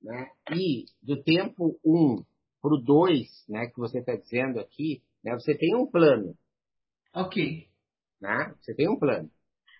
[0.02, 2.26] né, ir do tempo 1 um
[2.62, 6.38] para o 2, né, que você está dizendo aqui, né, você tem um plano.
[7.14, 7.68] Ok.
[8.22, 8.56] Né?
[8.62, 9.32] Você tem um plano.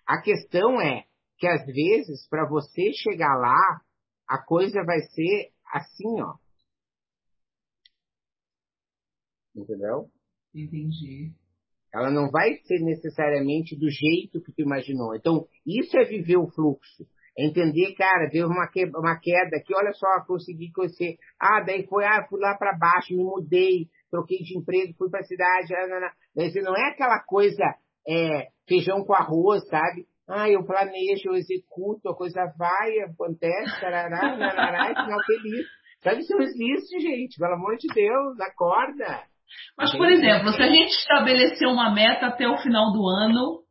[0.04, 1.06] A questão é
[1.38, 3.82] que às vezes, para você chegar lá,
[4.28, 6.36] a coisa vai ser assim, ó.
[9.54, 10.10] Entendeu?
[10.54, 11.32] Entendi.
[11.94, 15.14] Ela não vai ser necessariamente do jeito que tu imaginou.
[15.14, 17.04] Então, isso é viver o fluxo.
[17.38, 21.16] É entender, cara, deu uma, que, uma queda aqui, olha só, consegui conhecer.
[21.40, 25.22] Ah, daí foi, ah, fui lá para baixo, me mudei, troquei de emprego, fui para
[25.22, 25.74] cidade.
[25.74, 26.10] Ah, não, não.
[26.36, 27.62] Mas não é aquela coisa
[28.06, 30.06] é, feijão com arroz, sabe?
[30.28, 35.66] Ah, eu planejo, eu executo, a coisa vai, acontece, tarará, tarará, e final feliz.
[36.02, 37.38] Sabe, isso não existe, gente.
[37.38, 39.31] Pelo amor de Deus, acorda.
[39.76, 43.62] Mas, por exemplo, se a gente estabelecer uma meta até o final do ano,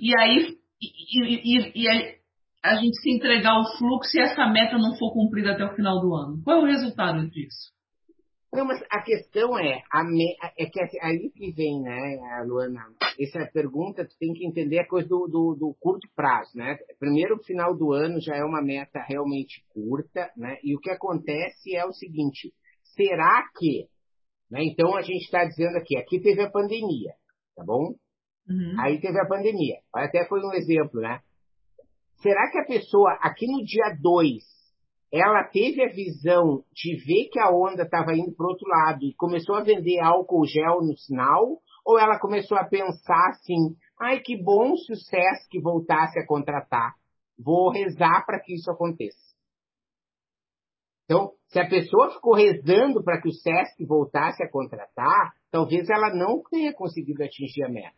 [0.00, 4.76] e aí e, e, e a, a, gente se entregar ao fluxo e essa meta
[4.76, 7.74] não for cumprida até o final do ano, qual é o resultado disso?
[8.54, 12.84] Não, mas a questão é, a me, é que aí que vem, né, Luana?
[13.18, 16.76] Essa pergunta, tu tem que entender a coisa do, do, do, curto prazo, né?
[17.00, 20.56] Primeiro, final do ano já é uma meta realmente curta, né?
[20.62, 22.52] E o que acontece é o seguinte,
[22.94, 23.88] será que,
[24.50, 24.60] né?
[24.64, 27.12] Então a gente está dizendo aqui, aqui teve a pandemia,
[27.56, 27.94] tá bom?
[28.48, 28.76] Uhum.
[28.78, 29.76] Aí teve a pandemia.
[29.94, 31.20] Até foi um exemplo, né?
[32.22, 34.42] Será que a pessoa, aqui no dia 2,
[35.12, 39.04] ela teve a visão de ver que a onda estava indo para o outro lado
[39.04, 41.60] e começou a vender álcool gel no sinal?
[41.84, 46.94] Ou ela começou a pensar assim, ai que bom se o Sesc voltasse a contratar,
[47.38, 49.23] vou rezar para que isso aconteça.
[51.04, 56.14] Então, se a pessoa ficou rezando para que o Sesc voltasse a contratar, talvez ela
[56.14, 57.96] não tenha conseguido atingir a meta.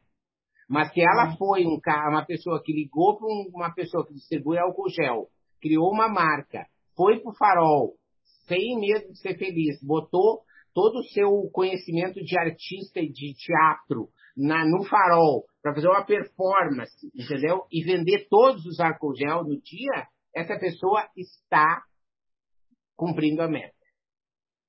[0.68, 1.36] Mas se ela hum.
[1.36, 1.78] foi um,
[2.10, 5.28] uma pessoa que ligou para uma pessoa que distribui álcool gel,
[5.60, 6.66] criou uma marca,
[6.96, 7.94] foi pro farol,
[8.48, 10.42] sem medo de ser feliz, botou
[10.74, 16.04] todo o seu conhecimento de artista e de teatro na, no farol para fazer uma
[16.04, 17.62] performance, entendeu?
[17.72, 21.82] E vender todos os álcool gel no dia, essa pessoa está
[22.96, 23.74] cumprindo a meta.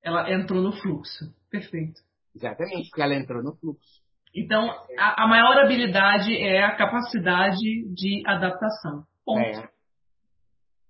[0.03, 1.25] Ela entrou no fluxo.
[1.49, 2.01] Perfeito.
[2.35, 4.01] Exatamente, porque ela entrou no fluxo.
[4.35, 7.59] Então, a, a maior habilidade é a capacidade
[7.93, 9.03] de adaptação.
[9.25, 9.41] Ponto.
[9.41, 9.69] É.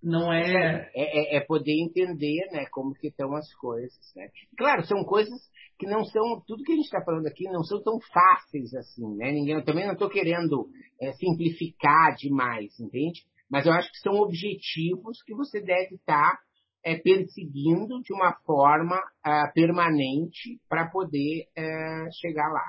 [0.04, 0.90] Não é...
[0.94, 1.36] é...
[1.36, 4.30] É, é poder entender, né, como que estão as coisas, né?
[4.58, 5.40] Claro, são coisas
[5.80, 9.16] que não são tudo que a gente está falando aqui não são tão fáceis assim,
[9.16, 9.32] né?
[9.32, 10.68] Ninguém, eu também não estou querendo
[11.00, 13.22] é, simplificar demais, entende?
[13.50, 16.40] Mas eu acho que são objetivos que você deve estar tá,
[16.88, 18.96] é, perseguindo de uma forma
[19.26, 22.64] é, permanente para poder é, chegar lá.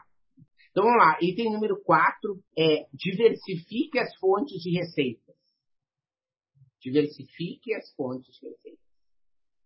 [0.72, 5.32] Então vamos lá, item número 4 é diversifique as fontes de receita.
[6.80, 8.88] Diversifique as fontes de receitas.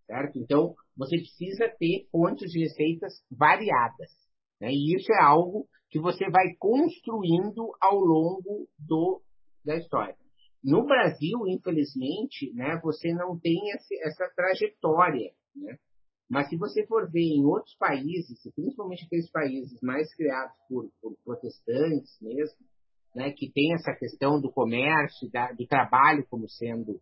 [0.07, 0.39] Certo?
[0.39, 4.11] Então, você precisa ter fontes de receitas variadas.
[4.61, 4.69] Né?
[4.71, 9.23] E isso é algo que você vai construindo ao longo do,
[9.65, 10.17] da história.
[10.63, 15.33] No Brasil, infelizmente, né, você não tem essa trajetória.
[15.57, 15.77] Né?
[16.31, 21.15] Mas se você for ver em outros países, principalmente aqueles países mais criados por, por
[21.25, 22.57] protestantes mesmo,
[23.15, 27.01] né, que tem essa questão do comércio, da, do trabalho como sendo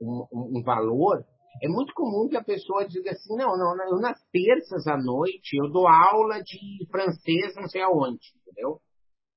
[0.00, 1.24] um, um, um, valor,
[1.62, 5.56] é muito comum que a pessoa diga assim, não, não, eu nas terças à noite
[5.56, 8.80] eu dou aula de francês não sei aonde, entendeu?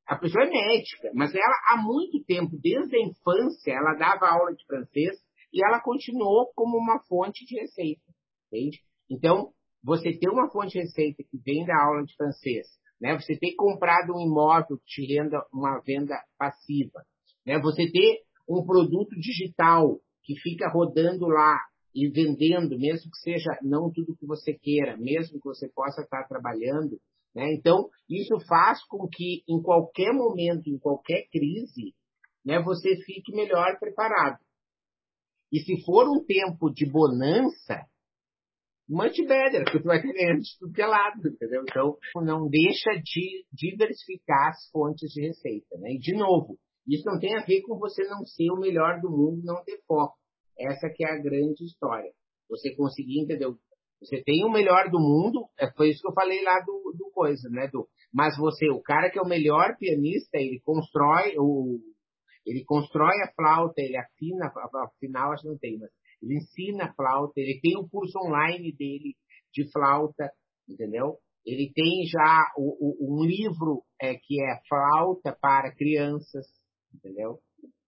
[0.07, 4.53] A pessoa é médica, mas ela há muito tempo, desde a infância, ela dava aula
[4.53, 5.17] de francês
[5.51, 8.03] e ela continuou como uma fonte de receita,
[8.47, 8.81] entende?
[9.09, 9.51] Então,
[9.83, 12.67] você ter uma fonte de receita que vem da aula de francês,
[13.01, 13.15] né?
[13.19, 17.03] Você ter comprado um imóvel que te renda uma venda passiva,
[17.45, 17.59] né?
[17.59, 21.57] Você ter um produto digital que fica rodando lá
[21.93, 26.27] e vendendo, mesmo que seja não tudo que você queira, mesmo que você possa estar
[26.27, 26.99] trabalhando,
[27.35, 27.53] né?
[27.53, 31.93] Então, isso faz com que em qualquer momento, em qualquer crise,
[32.45, 34.39] né, você fique melhor preparado.
[35.51, 37.85] E se for um tempo de bonança,
[38.87, 41.63] much better, porque tu vai ter ganhando de tudo que é lado, entendeu?
[41.63, 45.93] Então, não deixa de diversificar as fontes de receita, né?
[45.93, 49.09] E, de novo, isso não tem a ver com você não ser o melhor do
[49.09, 50.15] mundo, não ter foco.
[50.57, 52.11] Essa que é a grande história.
[52.49, 53.57] Você conseguir, entendeu?
[53.99, 57.04] Você tem o melhor do mundo, é, foi isso que eu falei lá do, do
[57.15, 57.67] coisa, né?
[57.71, 61.79] Do, mas você, o cara que é o melhor pianista, ele constrói o,
[62.45, 64.51] ele constrói a flauta, ele afina,
[64.83, 65.89] afinal acho que não tem, mas
[66.21, 69.15] ele ensina flauta, ele tem o curso online dele
[69.53, 70.29] de flauta,
[70.69, 71.17] entendeu?
[71.45, 76.45] Ele tem já o, o, um livro é, que é flauta para crianças,
[76.93, 77.39] entendeu?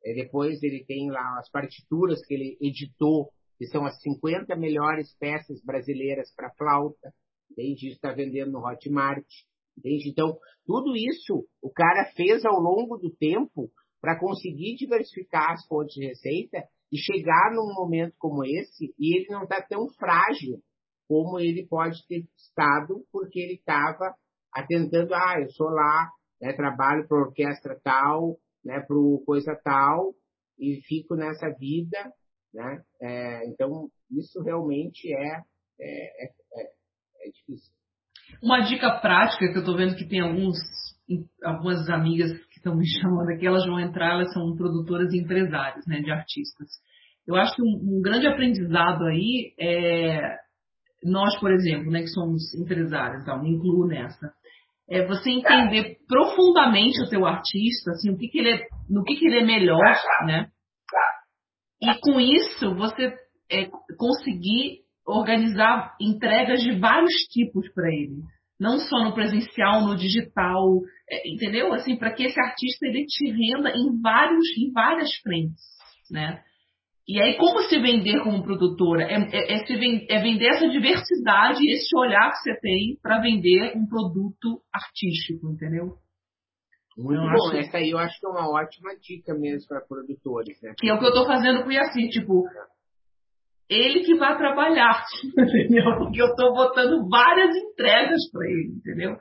[0.03, 5.15] E depois ele tem lá as partituras que ele editou, que são as 50 melhores
[5.19, 7.11] peças brasileiras para flauta,
[7.51, 7.89] entende?
[7.89, 9.25] Está vendendo no Hotmart,
[9.77, 10.09] entende?
[10.09, 13.69] Então, tudo isso o cara fez ao longo do tempo
[14.01, 19.27] para conseguir diversificar as fontes de receita e chegar num momento como esse e ele
[19.29, 20.61] não está tão frágil
[21.07, 24.13] como ele pode ter estado porque ele estava
[24.53, 26.09] atentando, ah, eu sou lá,
[26.41, 30.13] né, trabalho para orquestra tal, né, para coisa tal
[30.59, 32.11] e fico nessa vida,
[32.53, 32.83] né?
[33.01, 35.41] É, então isso realmente é,
[35.79, 36.31] é, é,
[37.21, 37.71] é, difícil.
[38.41, 40.57] Uma dica prática que eu estou vendo que tem alguns
[41.41, 45.85] algumas amigas que estão me chamando aqui, elas vão entrar, elas são produtoras e empresárias,
[45.87, 46.67] né, de artistas.
[47.25, 50.37] Eu acho que um, um grande aprendizado aí é
[51.03, 54.33] nós, por exemplo, né, que somos empresários, então me incluo nessa
[54.89, 59.15] é você entender profundamente o teu artista, assim, o que, que ele é, no que,
[59.15, 59.83] que ele é melhor,
[60.25, 60.49] né?
[61.81, 63.13] E com isso você
[63.51, 68.21] é, conseguir organizar entregas de vários tipos para ele.
[68.59, 71.73] Não só no presencial, no digital, é, entendeu?
[71.73, 75.63] Assim, para que esse artista ele te renda em vários, em várias frentes,
[76.11, 76.43] né?
[77.07, 79.03] E aí, como se vender como produtora?
[79.03, 83.77] É, é, é, vend, é vender essa diversidade, esse olhar que você tem para vender
[83.77, 85.95] um produto artístico, entendeu?
[86.97, 87.57] Muito eu bom, acho...
[87.57, 90.73] essa aí eu acho que é uma ótima dica mesmo para produtores, né?
[90.77, 92.43] Que é o que eu estou fazendo com o Yacir, tipo,
[93.69, 95.97] ele que vai trabalhar, entendeu?
[95.97, 99.17] Porque eu estou botando várias entregas para ele, entendeu?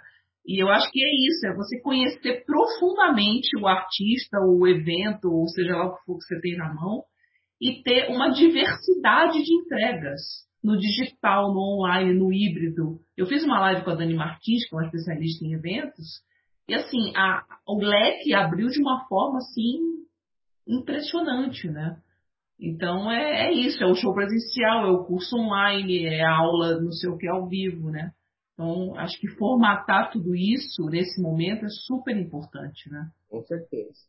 [0.47, 5.49] E eu acho que é isso, é você conhecer profundamente o artista, o evento, ou
[5.49, 7.03] seja lá o que for que você tem na mão,
[7.61, 10.21] e ter uma diversidade de entregas
[10.63, 13.01] no digital, no online, no híbrido.
[13.17, 16.21] Eu fiz uma live com a Dani Martins, que é uma especialista em eventos,
[16.69, 20.05] e assim, a, o leque abriu de uma forma assim
[20.67, 21.97] impressionante, né?
[22.59, 26.81] Então é, é, isso, é o show presencial, é o curso online, é a aula
[26.81, 28.13] não sei o que ao vivo, né?
[28.55, 33.11] Então acho que formatar tudo isso nesse momento é super importante, né?
[33.29, 34.01] Com certeza.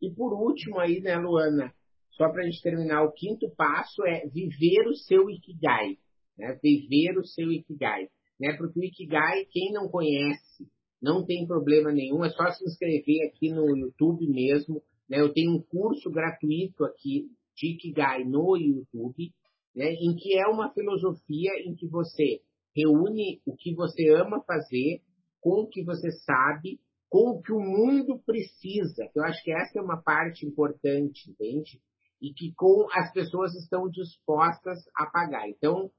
[0.00, 1.72] E por último aí, né, Luana,
[2.16, 5.96] só para a gente terminar, o quinto passo é viver o seu Ikigai.
[6.36, 6.58] Né?
[6.62, 8.08] Viver o seu Ikigai.
[8.40, 8.54] Né?
[8.56, 10.66] Porque o Ikigai, quem não conhece,
[11.00, 14.82] não tem problema nenhum, é só se inscrever aqui no YouTube mesmo.
[15.08, 15.20] Né?
[15.20, 17.26] Eu tenho um curso gratuito aqui
[17.64, 19.32] Ikigai no YouTube,
[19.74, 19.92] né?
[19.92, 22.40] em que é uma filosofia em que você
[22.74, 25.00] reúne o que você ama fazer
[25.40, 29.08] com o que você sabe, com o que o mundo precisa.
[29.14, 31.80] Eu acho que essa é uma parte importante, entende?
[32.20, 35.48] e que com as pessoas estão dispostas a pagar.
[35.48, 35.90] Então,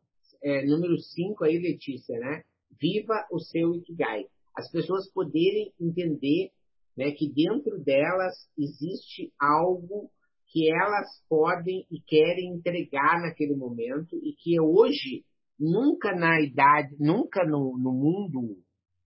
[0.41, 2.43] é, número 5 aí, Letícia, né?
[2.80, 4.26] Viva o seu Ikigai.
[4.55, 6.51] As pessoas poderem entender
[6.95, 10.10] né, que dentro delas existe algo
[10.58, 15.24] que elas podem e querem entregar naquele momento e que hoje,
[15.60, 18.58] nunca na idade, nunca no, no mundo,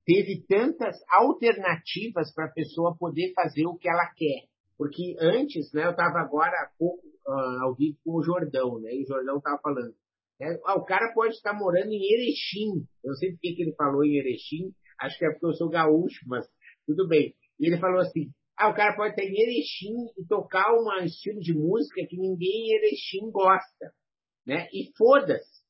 [0.05, 4.45] teve tantas alternativas para a pessoa poder fazer o que ela quer.
[4.77, 8.93] Porque antes, né, eu estava agora há pouco uh, ao vivo com o Jordão, né?
[8.93, 9.93] E o Jordão estava falando.
[10.39, 12.87] Né, ah, o cara pode estar morando em Erechim.
[13.03, 14.71] Eu não sei por que ele falou em Erechim.
[15.01, 16.47] Acho que é porque eu sou gaúcho, mas
[16.87, 17.35] tudo bem.
[17.59, 18.31] E ele falou assim:
[18.61, 22.67] ah, o cara pode estar em Erechim e tocar um estilo de música que ninguém
[22.67, 23.91] em Erechim gosta.
[24.45, 24.67] Né?
[24.71, 25.61] E foda-se.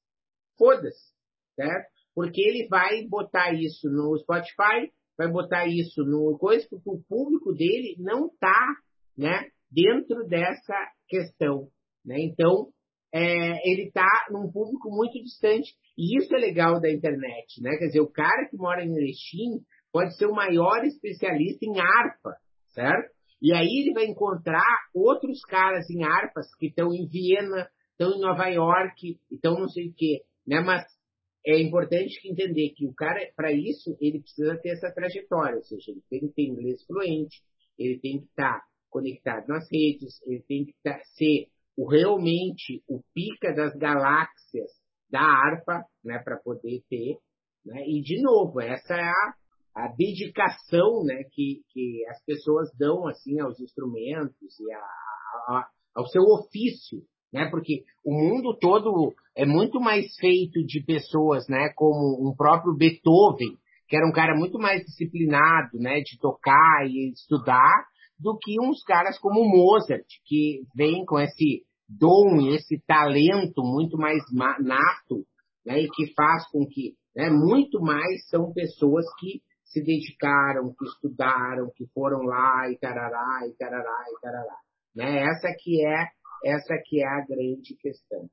[0.57, 1.11] Foda-se.
[1.55, 1.89] Certo?
[2.13, 7.53] Porque ele vai botar isso no Spotify, vai botar isso no coisa, porque o público
[7.53, 8.75] dele não está
[9.17, 10.75] né, dentro dessa
[11.07, 11.69] questão.
[12.05, 12.19] Né?
[12.19, 12.71] Então,
[13.13, 15.73] é, ele está num público muito distante.
[15.97, 17.61] E isso é legal da internet.
[17.61, 17.77] Né?
[17.77, 19.61] Quer dizer, o cara que mora em Erechim
[19.91, 22.35] pode ser o maior especialista em harpa,
[22.73, 23.11] certo?
[23.41, 28.21] E aí ele vai encontrar outros caras em harpas que estão em Viena, estão em
[28.21, 30.21] Nova York, estão não sei o quê.
[30.45, 30.59] Né?
[30.61, 30.85] Mas
[31.45, 35.91] é importante entender que o cara, para isso, ele precisa ter essa trajetória, ou seja,
[35.91, 37.41] ele tem que ter inglês fluente,
[37.79, 42.83] ele tem que estar tá conectado nas redes, ele tem que tá, ser o, realmente
[42.87, 44.69] o pica das galáxias
[45.09, 47.17] da harpa, né, para poder ter.
[47.65, 47.83] Né?
[47.87, 49.33] E, de novo, essa é a,
[49.75, 56.07] a dedicação né, que, que as pessoas dão assim aos instrumentos e a, a, ao
[56.07, 56.99] seu ofício.
[57.33, 57.49] Né?
[57.49, 63.57] Porque o mundo todo é muito mais feito de pessoas né, como um próprio Beethoven,
[63.87, 67.85] que era um cara muito mais disciplinado né, de tocar e estudar,
[68.19, 74.21] do que uns caras como Mozart, que vem com esse dom, esse talento muito mais
[74.31, 75.25] nato,
[75.65, 79.41] né, e que faz com que né, muito mais são pessoas que
[79.71, 84.57] se dedicaram, que estudaram, que foram lá e tarará, e tarará, e tarará.
[84.95, 85.23] Né?
[85.23, 86.07] Essa que é
[86.43, 88.27] essa que é a grande questão.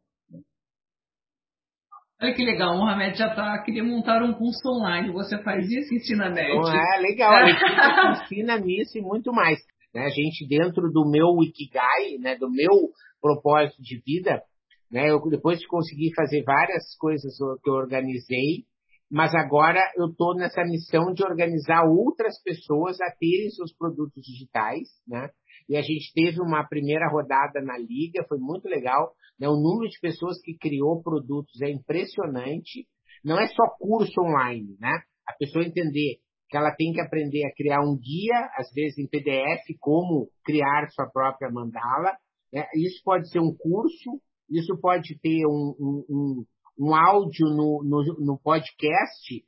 [2.21, 5.95] Olha que legal, o Mohamed já tá, queria montar um curso online, você faz isso
[5.95, 6.51] ensina net.
[6.51, 7.33] é legal,
[8.25, 9.61] ensina nisso e muito mais.
[9.95, 10.05] Né?
[10.05, 14.43] A gente, dentro do meu Ikigai, né, do meu propósito de vida,
[14.91, 18.65] né, eu, depois de conseguir fazer várias coisas que eu organizei,
[19.11, 24.89] mas agora eu estou nessa missão de organizar outras pessoas a terem seus produtos digitais,
[25.07, 25.31] né?
[25.69, 29.13] E a gente teve uma primeira rodada na liga, foi muito legal.
[29.39, 29.49] Né?
[29.49, 32.87] O número de pessoas que criou produtos é impressionante.
[33.25, 35.03] Não é só curso online, né?
[35.27, 39.07] A pessoa entender que ela tem que aprender a criar um guia, às vezes em
[39.07, 42.17] PDF, como criar sua própria mandala.
[42.53, 42.65] Né?
[42.75, 46.45] Isso pode ser um curso, isso pode ter um, um, um,
[46.79, 49.45] um áudio no, no, no, podcast.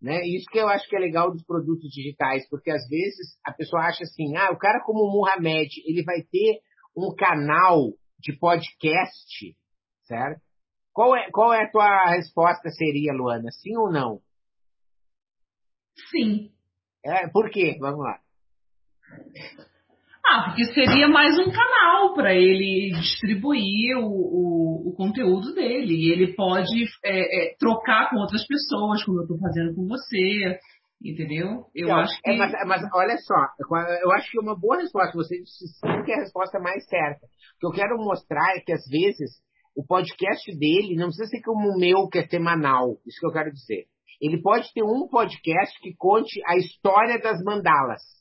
[0.00, 0.22] Né?
[0.26, 3.82] Isso que eu acho que é legal dos produtos digitais, porque às vezes a pessoa
[3.82, 6.60] acha assim, ah, o cara como o Muhammad, ele vai ter
[6.96, 9.56] um canal de podcast,
[10.04, 10.40] certo?
[10.92, 13.50] Qual é, qual é a tua resposta seria, Luana?
[13.52, 14.20] Sim ou não?
[16.10, 16.52] Sim.
[17.04, 17.76] É, por quê?
[17.80, 18.20] Vamos lá.
[20.32, 25.92] Ah, porque seria mais um canal para ele distribuir o, o, o, conteúdo dele.
[25.92, 30.56] E ele pode é, é, trocar com outras pessoas, como eu estou fazendo com você.
[31.02, 31.64] Entendeu?
[31.74, 32.30] Eu Não, acho que.
[32.30, 33.34] é, mas, mas olha só,
[34.04, 35.16] eu acho que é uma boa resposta.
[35.16, 37.26] Você disse que é a resposta mais certa.
[37.56, 39.30] O que eu quero mostrar é que às vezes
[39.74, 42.98] o podcast dele não precisa ser como o meu, que é semanal.
[43.04, 43.86] Isso que eu quero dizer.
[44.20, 48.19] Ele pode ter um podcast que conte a história das mandalas.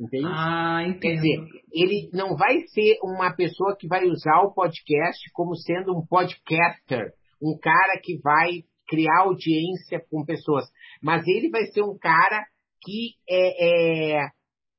[0.00, 0.26] Entende?
[0.26, 1.00] Ah, entendo.
[1.00, 5.96] Quer dizer, ele não vai ser uma pessoa que vai usar o podcast como sendo
[5.96, 10.64] um podcaster, um cara que vai criar audiência com pessoas,
[11.02, 12.44] mas ele vai ser um cara
[12.82, 14.28] que é, é,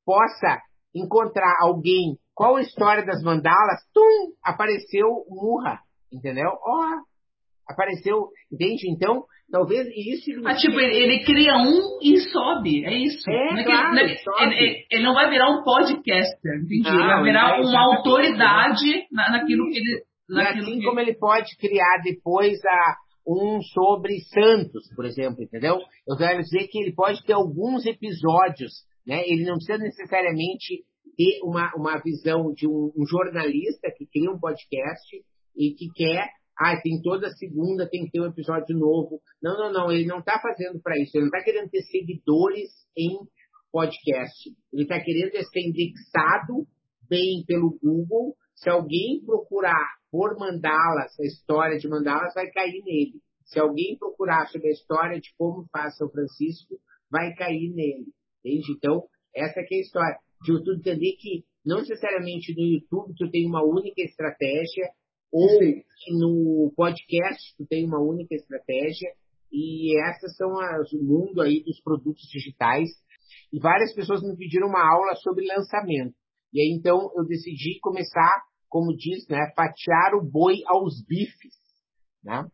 [0.04, 0.60] possa
[0.94, 2.16] encontrar alguém.
[2.34, 3.80] Qual a história das mandalas?
[3.92, 4.34] Tum!
[4.42, 5.80] Apareceu Murra,
[6.12, 6.48] entendeu?
[6.48, 7.02] Ó, oh,
[7.68, 8.90] apareceu, entende?
[8.90, 10.30] Então, talvez isso.
[10.44, 13.28] Ah, tipo, ele, ele, cria um e sobe, é isso.
[13.30, 16.82] É, não é claro, que, ele, ele, ele, não vai virar um podcaster, entendi?
[16.82, 20.02] Não, ele vai virar uma autoridade na, naquilo que ele.
[20.28, 20.86] E Naquilo assim que...
[20.86, 22.96] como ele pode criar depois a,
[23.26, 25.78] um sobre Santos, por exemplo, entendeu?
[26.06, 28.72] Eu quero dizer que ele pode ter alguns episódios,
[29.06, 29.22] né?
[29.26, 30.82] Ele não precisa necessariamente
[31.16, 35.16] ter uma, uma visão de um, um jornalista que cria um podcast
[35.56, 36.28] e que quer
[36.58, 39.20] ah, tem toda segunda, tem que ter um episódio novo.
[39.42, 41.16] Não, não, não, ele não está fazendo para isso.
[41.16, 43.18] Ele não está querendo ter seguidores em
[43.72, 44.50] podcast.
[44.72, 46.66] Ele está querendo ser indexado
[47.08, 48.36] bem pelo Google.
[48.54, 53.20] Se alguém procurar por mandalas, a história de mandalas vai cair nele.
[53.44, 56.76] Se alguém procurar sobre a história de como faz São Francisco,
[57.10, 58.06] vai cair nele.
[58.44, 58.72] Entende?
[58.72, 60.18] Então, essa é a história.
[60.42, 64.90] De tu entender que não necessariamente no YouTube tu tem uma única estratégia,
[65.34, 65.48] ou
[66.12, 69.10] no podcast tu tem uma única estratégia,
[69.52, 72.88] e essas são as, o mundo aí dos produtos digitais.
[73.52, 76.14] E várias pessoas me pediram uma aula sobre lançamento.
[76.52, 81.54] E aí então eu decidi começar, como diz, né, fatiar o boi aos bifes,
[82.22, 82.46] né?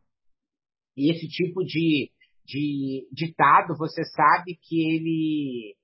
[0.97, 2.11] E esse tipo de,
[2.47, 5.77] de ditado, você sabe que ele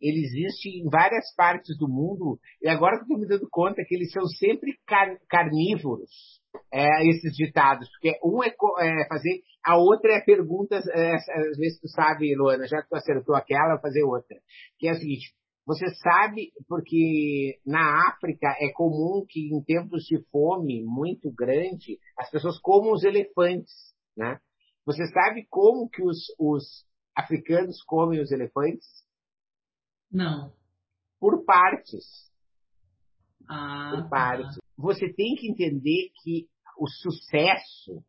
[0.00, 3.94] ele existe em várias partes do mundo, e agora que estou me dando conta que
[3.94, 6.38] eles são sempre car carnívoros,
[6.72, 11.80] é, esses ditados, porque um é, é, fazer, a outra é perguntas, é, às vezes
[11.80, 14.36] tu sabe, Luana, já que tu acertou aquela, vou fazer outra,
[14.78, 15.32] que é o seguinte,
[15.68, 22.30] você sabe, porque na África é comum que em tempos de fome muito grande, as
[22.30, 23.70] pessoas comam os elefantes,
[24.16, 24.38] né?
[24.86, 26.64] Você sabe como que os, os
[27.14, 28.86] africanos comem os elefantes?
[30.10, 30.52] Não.
[31.20, 32.04] Por partes.
[33.48, 34.56] Ah, Por partes.
[34.56, 34.62] Tá.
[34.76, 36.46] Você tem que entender que
[36.78, 38.04] o sucesso,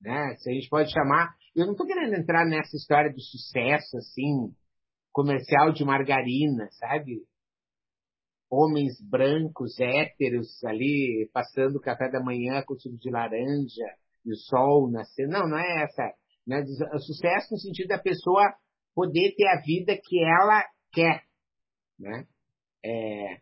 [0.00, 0.34] né?
[0.38, 1.34] Se a gente pode chamar.
[1.54, 4.54] Eu não estou querendo entrar nessa história do sucesso, assim,
[5.12, 7.22] comercial de margarina, sabe?
[8.48, 13.84] Homens brancos, héteros ali, passando o café da manhã com suco de laranja,
[14.24, 15.32] e o sol nascendo.
[15.32, 16.14] Não, não é essa.
[16.46, 16.62] Né?
[16.94, 18.54] O sucesso no sentido da pessoa
[18.94, 21.24] poder ter a vida que ela quer,
[21.98, 22.26] né?
[22.84, 23.34] É,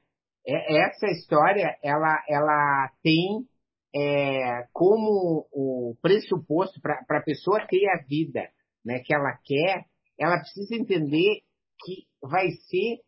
[0.46, 3.46] é, essa história, ela, ela tem
[3.94, 8.49] é, como o pressuposto para a pessoa ter a vida
[8.84, 9.86] né, que ela quer,
[10.18, 11.42] ela precisa entender
[11.84, 13.01] que vai ser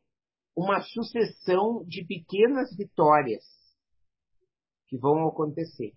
[0.57, 3.45] uma sucessão de pequenas vitórias
[4.87, 5.93] que vão acontecer.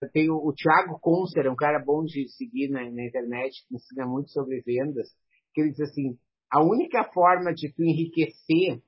[0.00, 4.04] Eu tenho o Thiago Concer, um cara bom de seguir na, na internet, que ensina
[4.06, 5.08] muito sobre vendas,
[5.54, 6.18] que ele diz assim,
[6.52, 8.82] a única forma de tu enriquecer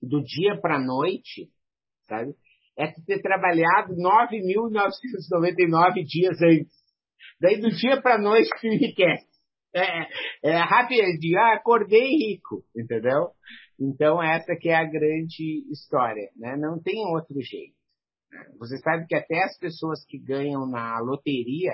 [0.00, 1.50] do dia para a noite,
[2.08, 2.36] sabe?
[2.76, 6.78] É tu ter trabalhado 9.999 dias antes.
[7.40, 9.26] Daí do dia para a noite tu enriquece.
[9.74, 10.06] É,
[10.44, 13.32] é rapidinho, ah, acordei rico, entendeu?
[13.78, 16.56] Então essa que é a grande história, né?
[16.56, 17.76] Não tem outro jeito.
[18.58, 21.72] Você sabe que até as pessoas que ganham na loteria,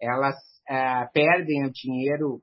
[0.00, 0.36] elas
[0.68, 2.42] é, perdem o dinheiro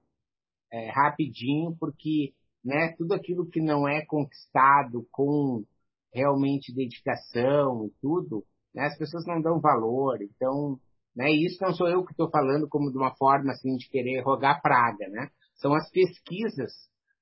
[0.74, 2.34] é, rapidinho, porque
[2.66, 5.64] né, tudo aquilo que não é conquistado com
[6.12, 8.44] realmente dedicação e tudo,
[8.74, 10.18] né, as pessoas não dão valor.
[10.22, 10.80] Então,
[11.16, 14.22] né, isso não sou eu que estou falando como de uma forma assim de querer
[14.22, 15.30] rogar praga, né?
[15.56, 16.72] São as pesquisas,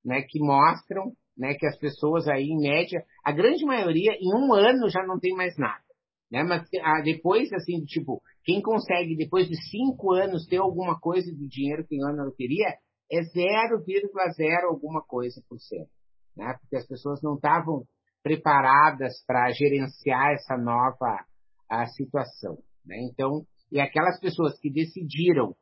[0.02, 4.54] né, que mostram, né, que as pessoas aí em média, a grande maioria em um
[4.54, 5.84] ano já não tem mais nada,
[6.30, 6.42] né?
[6.42, 11.46] Mas ah, depois assim, tipo, quem consegue depois de cinco anos ter alguma coisa do
[11.46, 12.78] dinheiro que ganhou na loteria
[13.12, 15.90] é 0,0 alguma coisa por cento,
[16.36, 16.56] né?
[16.60, 17.84] Porque as pessoas não estavam
[18.22, 21.24] preparadas para gerenciar essa nova
[21.68, 22.96] a situação, né?
[23.10, 25.54] Então, E aquelas pessoas que decidiram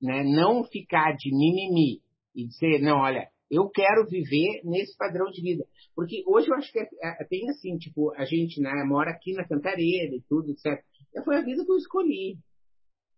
[0.00, 2.00] né, não ficar de mimimi
[2.34, 5.64] e dizer, não, olha, eu quero viver nesse padrão de vida.
[5.94, 9.32] Porque hoje eu acho que é, é, tem assim, tipo, a gente né, mora aqui
[9.32, 10.82] na Cantareira e tudo, etc.
[11.24, 12.38] Foi a vida que eu escolhi.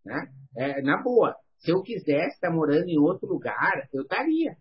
[0.04, 0.32] Né?
[0.56, 4.56] É, na boa, se eu quisesse estar morando em outro lugar, eu estaria.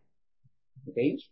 [0.88, 1.24] Entende?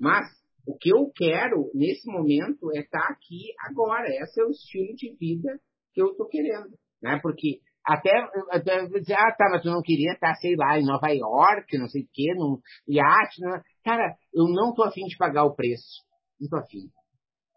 [0.00, 0.26] Mas
[0.66, 4.08] o que eu quero nesse momento é estar aqui agora.
[4.08, 5.60] Esse é o estilo de vida
[5.92, 6.70] que eu estou querendo.
[7.02, 7.18] Né?
[7.22, 8.10] Porque até,
[8.50, 11.88] até dizer, ah, tá, mas tu não queria estar, sei lá, em Nova York, não
[11.88, 13.40] sei o quê, num iate.
[13.40, 13.60] Não...
[13.84, 16.02] Cara, eu não tô afim de pagar o preço.
[16.40, 16.88] Não tô afim.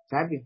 [0.09, 0.43] Sabe?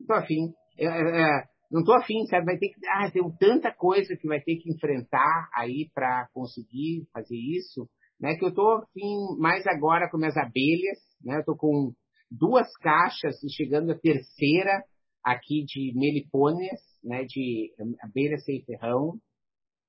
[0.00, 0.52] Não tô afim.
[0.76, 2.44] É, é, é não tô afim, sabe?
[2.44, 2.86] Vai ter que.
[2.86, 7.88] Ah, tem tanta coisa que vai ter que enfrentar aí para conseguir fazer isso,
[8.20, 8.36] né?
[8.36, 11.38] Que eu tô afim mais agora com minhas abelhas, né?
[11.38, 11.92] Eu tô com
[12.30, 14.84] duas caixas e chegando a terceira
[15.24, 17.24] aqui de melipônias, né?
[17.24, 19.14] De abelha sem ferrão.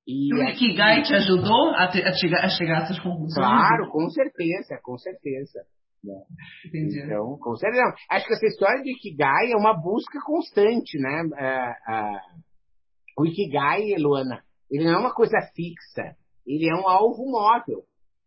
[0.07, 3.35] E o Ikigai te ajudou a, te, a, chegar, a chegar a essas conclusões?
[3.35, 5.65] Claro, com certeza, com certeza.
[6.03, 6.21] Né?
[6.65, 7.01] Entendi.
[7.01, 7.81] Então, com certeza.
[7.83, 7.93] Não.
[8.09, 11.23] Acho que essa história do Ikigai é uma busca constante, né?
[11.23, 16.15] Uh, uh, o Ikigai, Luana, ele não é uma coisa fixa.
[16.45, 17.85] Ele é um alvo móvel,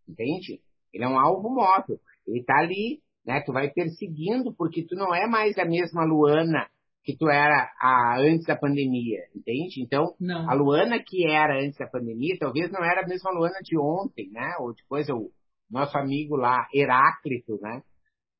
[0.08, 0.60] entende?
[0.92, 1.98] Ele é um alvo móvel.
[2.26, 3.42] Ele está ali, né?
[3.44, 6.66] Tu vai perseguindo porque tu não é mais a mesma Luana
[7.04, 9.80] que tu era a, antes da pandemia, entende?
[9.80, 10.50] Então, não.
[10.50, 14.28] a Luana que era antes da pandemia, talvez não era a mesma Luana de ontem,
[14.32, 14.56] né?
[14.58, 15.30] Ou depois o
[15.70, 17.82] nosso amigo lá, Heráclito, né?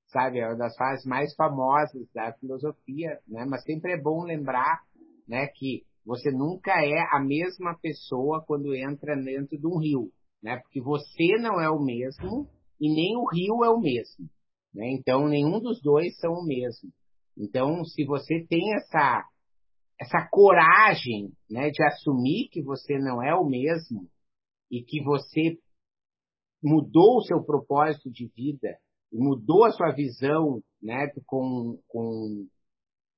[0.08, 3.44] Sabe, é uma das fases mais famosas da filosofia, né?
[3.48, 4.80] Mas sempre é bom lembrar,
[5.26, 10.56] né, que você nunca é a mesma pessoa quando entra dentro de um rio, né?
[10.58, 12.48] Porque você não é o mesmo
[12.80, 14.28] e nem o rio é o mesmo,
[14.72, 14.88] né?
[14.92, 16.92] Então, nenhum dos dois são o mesmo.
[17.36, 19.28] Então, se você tem essa,
[20.00, 24.08] essa coragem né, de assumir que você não é o mesmo
[24.70, 25.58] e que você
[26.66, 28.76] mudou o seu propósito de vida,
[29.12, 32.46] mudou a sua visão né, com, com,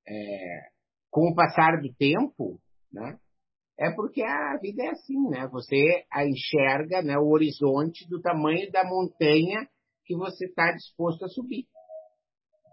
[0.06, 0.68] é,
[1.10, 2.60] com o passar do tempo,
[2.92, 3.18] né,
[3.80, 5.46] é porque a vida é assim, né?
[5.52, 9.68] Você a enxerga né, o horizonte do tamanho da montanha
[10.04, 11.64] que você está disposto a subir.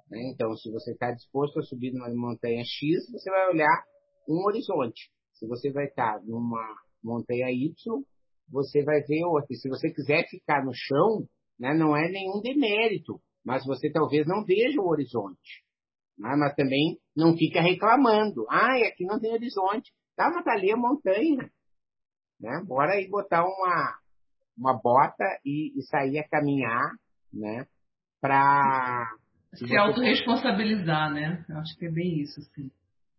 [0.10, 0.32] Né?
[0.34, 3.84] Então, se você está disposto a subir numa montanha X, você vai olhar
[4.28, 5.12] um horizonte.
[5.34, 7.72] Se você vai estar tá numa montanha Y,
[8.50, 9.48] você vai ver outra.
[9.52, 11.28] E se você quiser ficar no chão,
[11.60, 15.64] né, não é nenhum demérito, mas você talvez não veja o horizonte.
[16.18, 16.36] Né?
[16.38, 18.46] Mas também não fica reclamando.
[18.50, 19.92] Ah, aqui não tem horizonte.
[20.16, 21.50] Tá, mas tá ali a montanha.
[22.40, 22.62] Né?
[22.66, 24.00] Bora aí botar uma,
[24.58, 26.92] uma bota e, e sair a caminhar,
[27.32, 27.66] né?
[28.22, 29.12] Para
[29.54, 31.46] se autorresponsabilizar, né?
[31.50, 32.72] Eu acho que é bem isso, sim.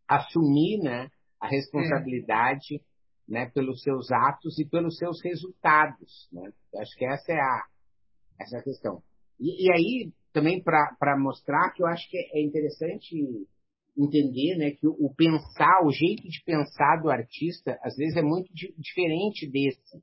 [0.09, 1.11] Assumir, né?
[1.41, 2.81] A responsabilidade, é.
[3.29, 3.51] Né?
[3.55, 6.51] Pelos seus atos e pelos seus resultados, né?
[6.81, 7.65] Acho que essa é a,
[8.41, 9.03] essa é a questão.
[9.41, 13.17] E, e aí, também para mostrar que eu acho que é interessante
[13.97, 14.71] entender, né?
[14.73, 18.75] Que o, o, pensar, o jeito de pensar do artista, às vezes é muito di
[18.79, 20.03] diferente desse,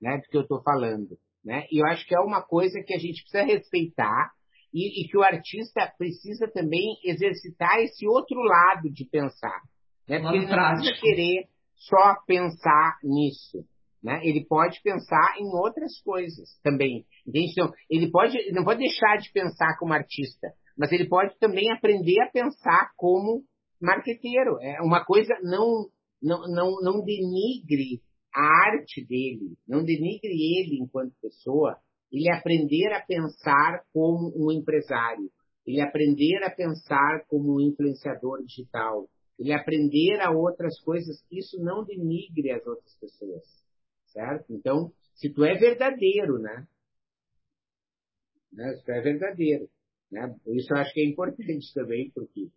[0.00, 0.18] né?
[0.18, 1.66] Do que eu estou falando, né?
[1.70, 4.32] E eu acho que é uma coisa que a gente precisa respeitar,
[4.74, 9.60] e, e, que o artista precisa também exercitar esse outro lado de pensar.
[10.08, 10.18] Né?
[10.18, 11.48] Porque ele não precisa querer
[11.88, 13.64] só pensar nisso.
[14.02, 14.20] Né?
[14.24, 17.06] Ele pode pensar em outras coisas também.
[17.26, 22.20] Então, ele pode, não pode deixar de pensar como artista, mas ele pode também aprender
[22.20, 23.44] a pensar como
[23.80, 24.58] marqueteiro.
[24.60, 25.88] É uma coisa não,
[26.20, 28.02] não, não, não denigre
[28.34, 31.76] a arte dele, não denigre ele enquanto pessoa,
[32.10, 35.30] ele aprender a pensar como um empresário,
[35.66, 39.06] ele aprender a pensar como um influenciador digital,
[39.42, 43.42] ele aprender a outras coisas, isso não denigre as outras pessoas,
[44.06, 44.52] certo?
[44.52, 46.64] Então, se tu é verdadeiro, né?
[48.52, 48.72] né?
[48.76, 49.68] Se tu é verdadeiro,
[50.12, 50.32] né?
[50.46, 52.50] Isso eu acho que é importante também, porque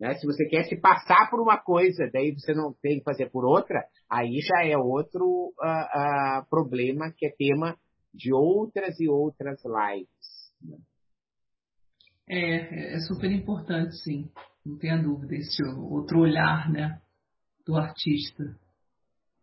[0.00, 0.14] né?
[0.16, 3.44] se você quer se passar por uma coisa, daí você não tem que fazer por
[3.44, 7.78] outra, aí já é outro uh, uh, problema que é tema
[8.12, 10.52] de outras e outras lives.
[10.60, 10.78] Né?
[12.28, 14.28] É, é super importante, sim.
[14.64, 16.98] Não tenha dúvida, esse outro olhar né,
[17.66, 18.56] do artista.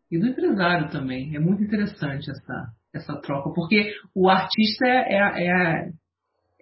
[0.09, 1.35] E do empresário também.
[1.35, 5.89] É muito interessante essa, essa troca, porque o artista é, é, é,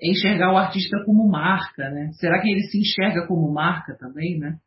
[0.02, 2.12] é enxergar o artista como marca, né?
[2.14, 4.60] Será que ele se enxerga como marca também, né?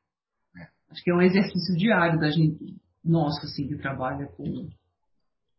[0.91, 4.69] Acho que é um exercício diário da gente, nosso, assim, que trabalha com,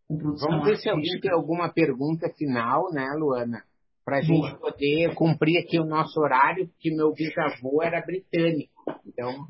[0.10, 3.64] Vamos ver se alguém tem alguma pergunta final, né, Luana?
[4.06, 8.74] Para a gente poder cumprir aqui o nosso horário, porque meu bisavô era britânico.
[9.06, 9.48] Então.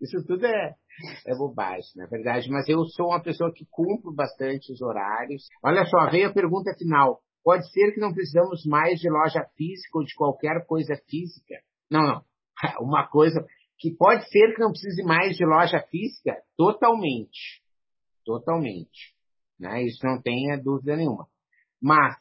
[0.00, 0.74] Isso tudo é,
[1.26, 2.48] é bobagem, na verdade.
[2.50, 5.48] Mas eu sou uma pessoa que cumpro bastante os horários.
[5.64, 7.20] Olha só, veio a pergunta final.
[7.42, 11.54] Pode ser que não precisamos mais de loja física ou de qualquer coisa física?
[11.90, 12.24] Não, não.
[12.80, 13.46] Uma coisa
[13.78, 17.62] que pode ser que não precise mais de loja física, totalmente.
[18.24, 19.14] Totalmente.
[19.58, 19.84] Né?
[19.84, 21.28] Isso não tenha dúvida nenhuma.
[21.80, 22.16] Mas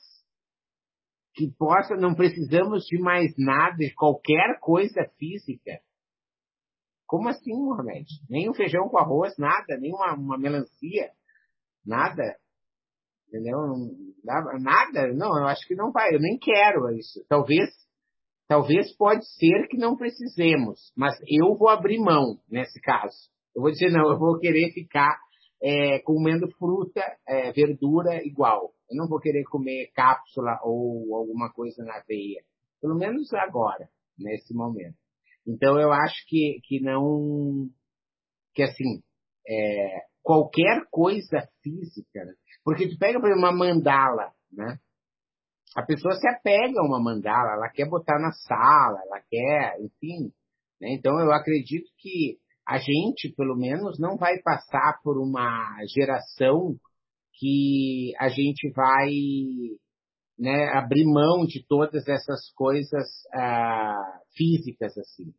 [1.36, 5.80] que possa, não precisamos de mais nada, de qualquer coisa física.
[7.06, 8.06] Como assim, Mohamed?
[8.30, 11.12] Nem um feijão com arroz, nada, nem uma, uma melancia,
[11.86, 12.38] nada.
[13.28, 13.58] Entendeu?
[14.24, 17.24] Nada, não, eu acho que não vai, eu nem quero isso.
[17.28, 17.70] Talvez,
[18.48, 23.30] talvez pode ser que não precisemos, mas eu vou abrir mão nesse caso.
[23.54, 25.18] Eu vou dizer, não, eu vou querer ficar
[25.62, 28.75] é, comendo fruta, é, verdura igual.
[28.90, 32.44] Eu não vou querer comer cápsula ou alguma coisa na veia.
[32.82, 34.98] Pelo menos agora, nesse momento.
[35.48, 37.68] Então eu acho que, que não.
[38.54, 39.02] Que assim,
[39.48, 42.34] é, qualquer coisa física, né?
[42.64, 44.80] porque tu pega, por exemplo, uma mandala, né?
[45.76, 50.32] A pessoa se apega a uma mandala, ela quer botar na sala, ela quer, enfim.
[50.80, 50.94] Né?
[50.94, 56.76] Então eu acredito que a gente, pelo menos, não vai passar por uma geração
[57.38, 59.10] que a gente vai
[60.38, 65.34] né, abrir mão de todas essas coisas uh, físicas assim.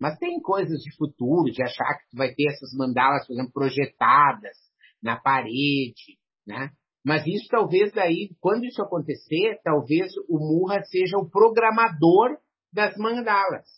[0.00, 3.52] Mas tem coisas de futuro, de achar que tu vai ter essas mandalas, por exemplo,
[3.52, 4.56] projetadas
[5.02, 6.70] na parede, né?
[7.04, 12.36] Mas isso talvez daí, quando isso acontecer, talvez o Murra seja o programador
[12.72, 13.68] das mandalas,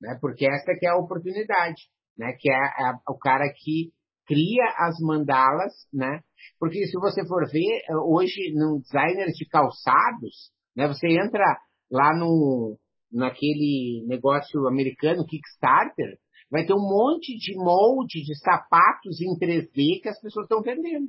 [0.00, 0.18] né?
[0.20, 1.82] Porque essa que é a oportunidade,
[2.16, 2.32] né?
[2.38, 3.92] Que é, é o cara que
[4.26, 6.20] cria as mandalas, né?
[6.58, 10.86] Porque se você for ver, hoje, no designers de calçados, né?
[10.88, 11.44] Você entra
[11.90, 12.78] lá no,
[13.12, 16.18] naquele negócio americano, Kickstarter,
[16.50, 21.08] vai ter um monte de molde de sapatos em 3D que as pessoas estão vendendo.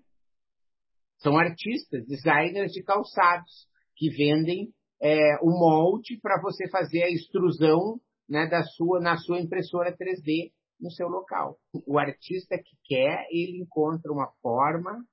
[1.17, 7.99] São artistas, designers de calçados, que vendem é, o molde para você fazer a extrusão
[8.27, 11.57] né, da sua, na sua impressora 3D no seu local.
[11.85, 15.05] O artista que quer, ele encontra uma forma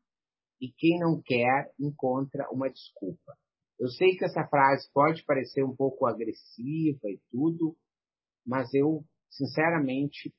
[0.61, 3.36] e quem não quer, encontra uma desculpa.
[3.78, 7.76] Eu sei que essa frase pode parecer um pouco agressiva e tudo,
[8.44, 10.34] mas eu, sinceramente,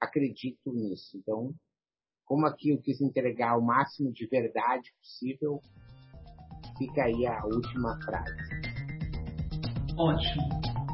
[0.00, 1.16] acredito nisso.
[1.16, 1.52] Então,
[2.24, 5.60] como aqui eu quis entregar o máximo de verdade possível,
[6.78, 8.36] fica aí a última frase.
[9.98, 10.42] Ótimo,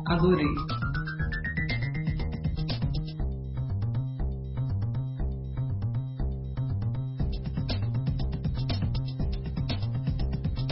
[0.06, 0.97] adorei.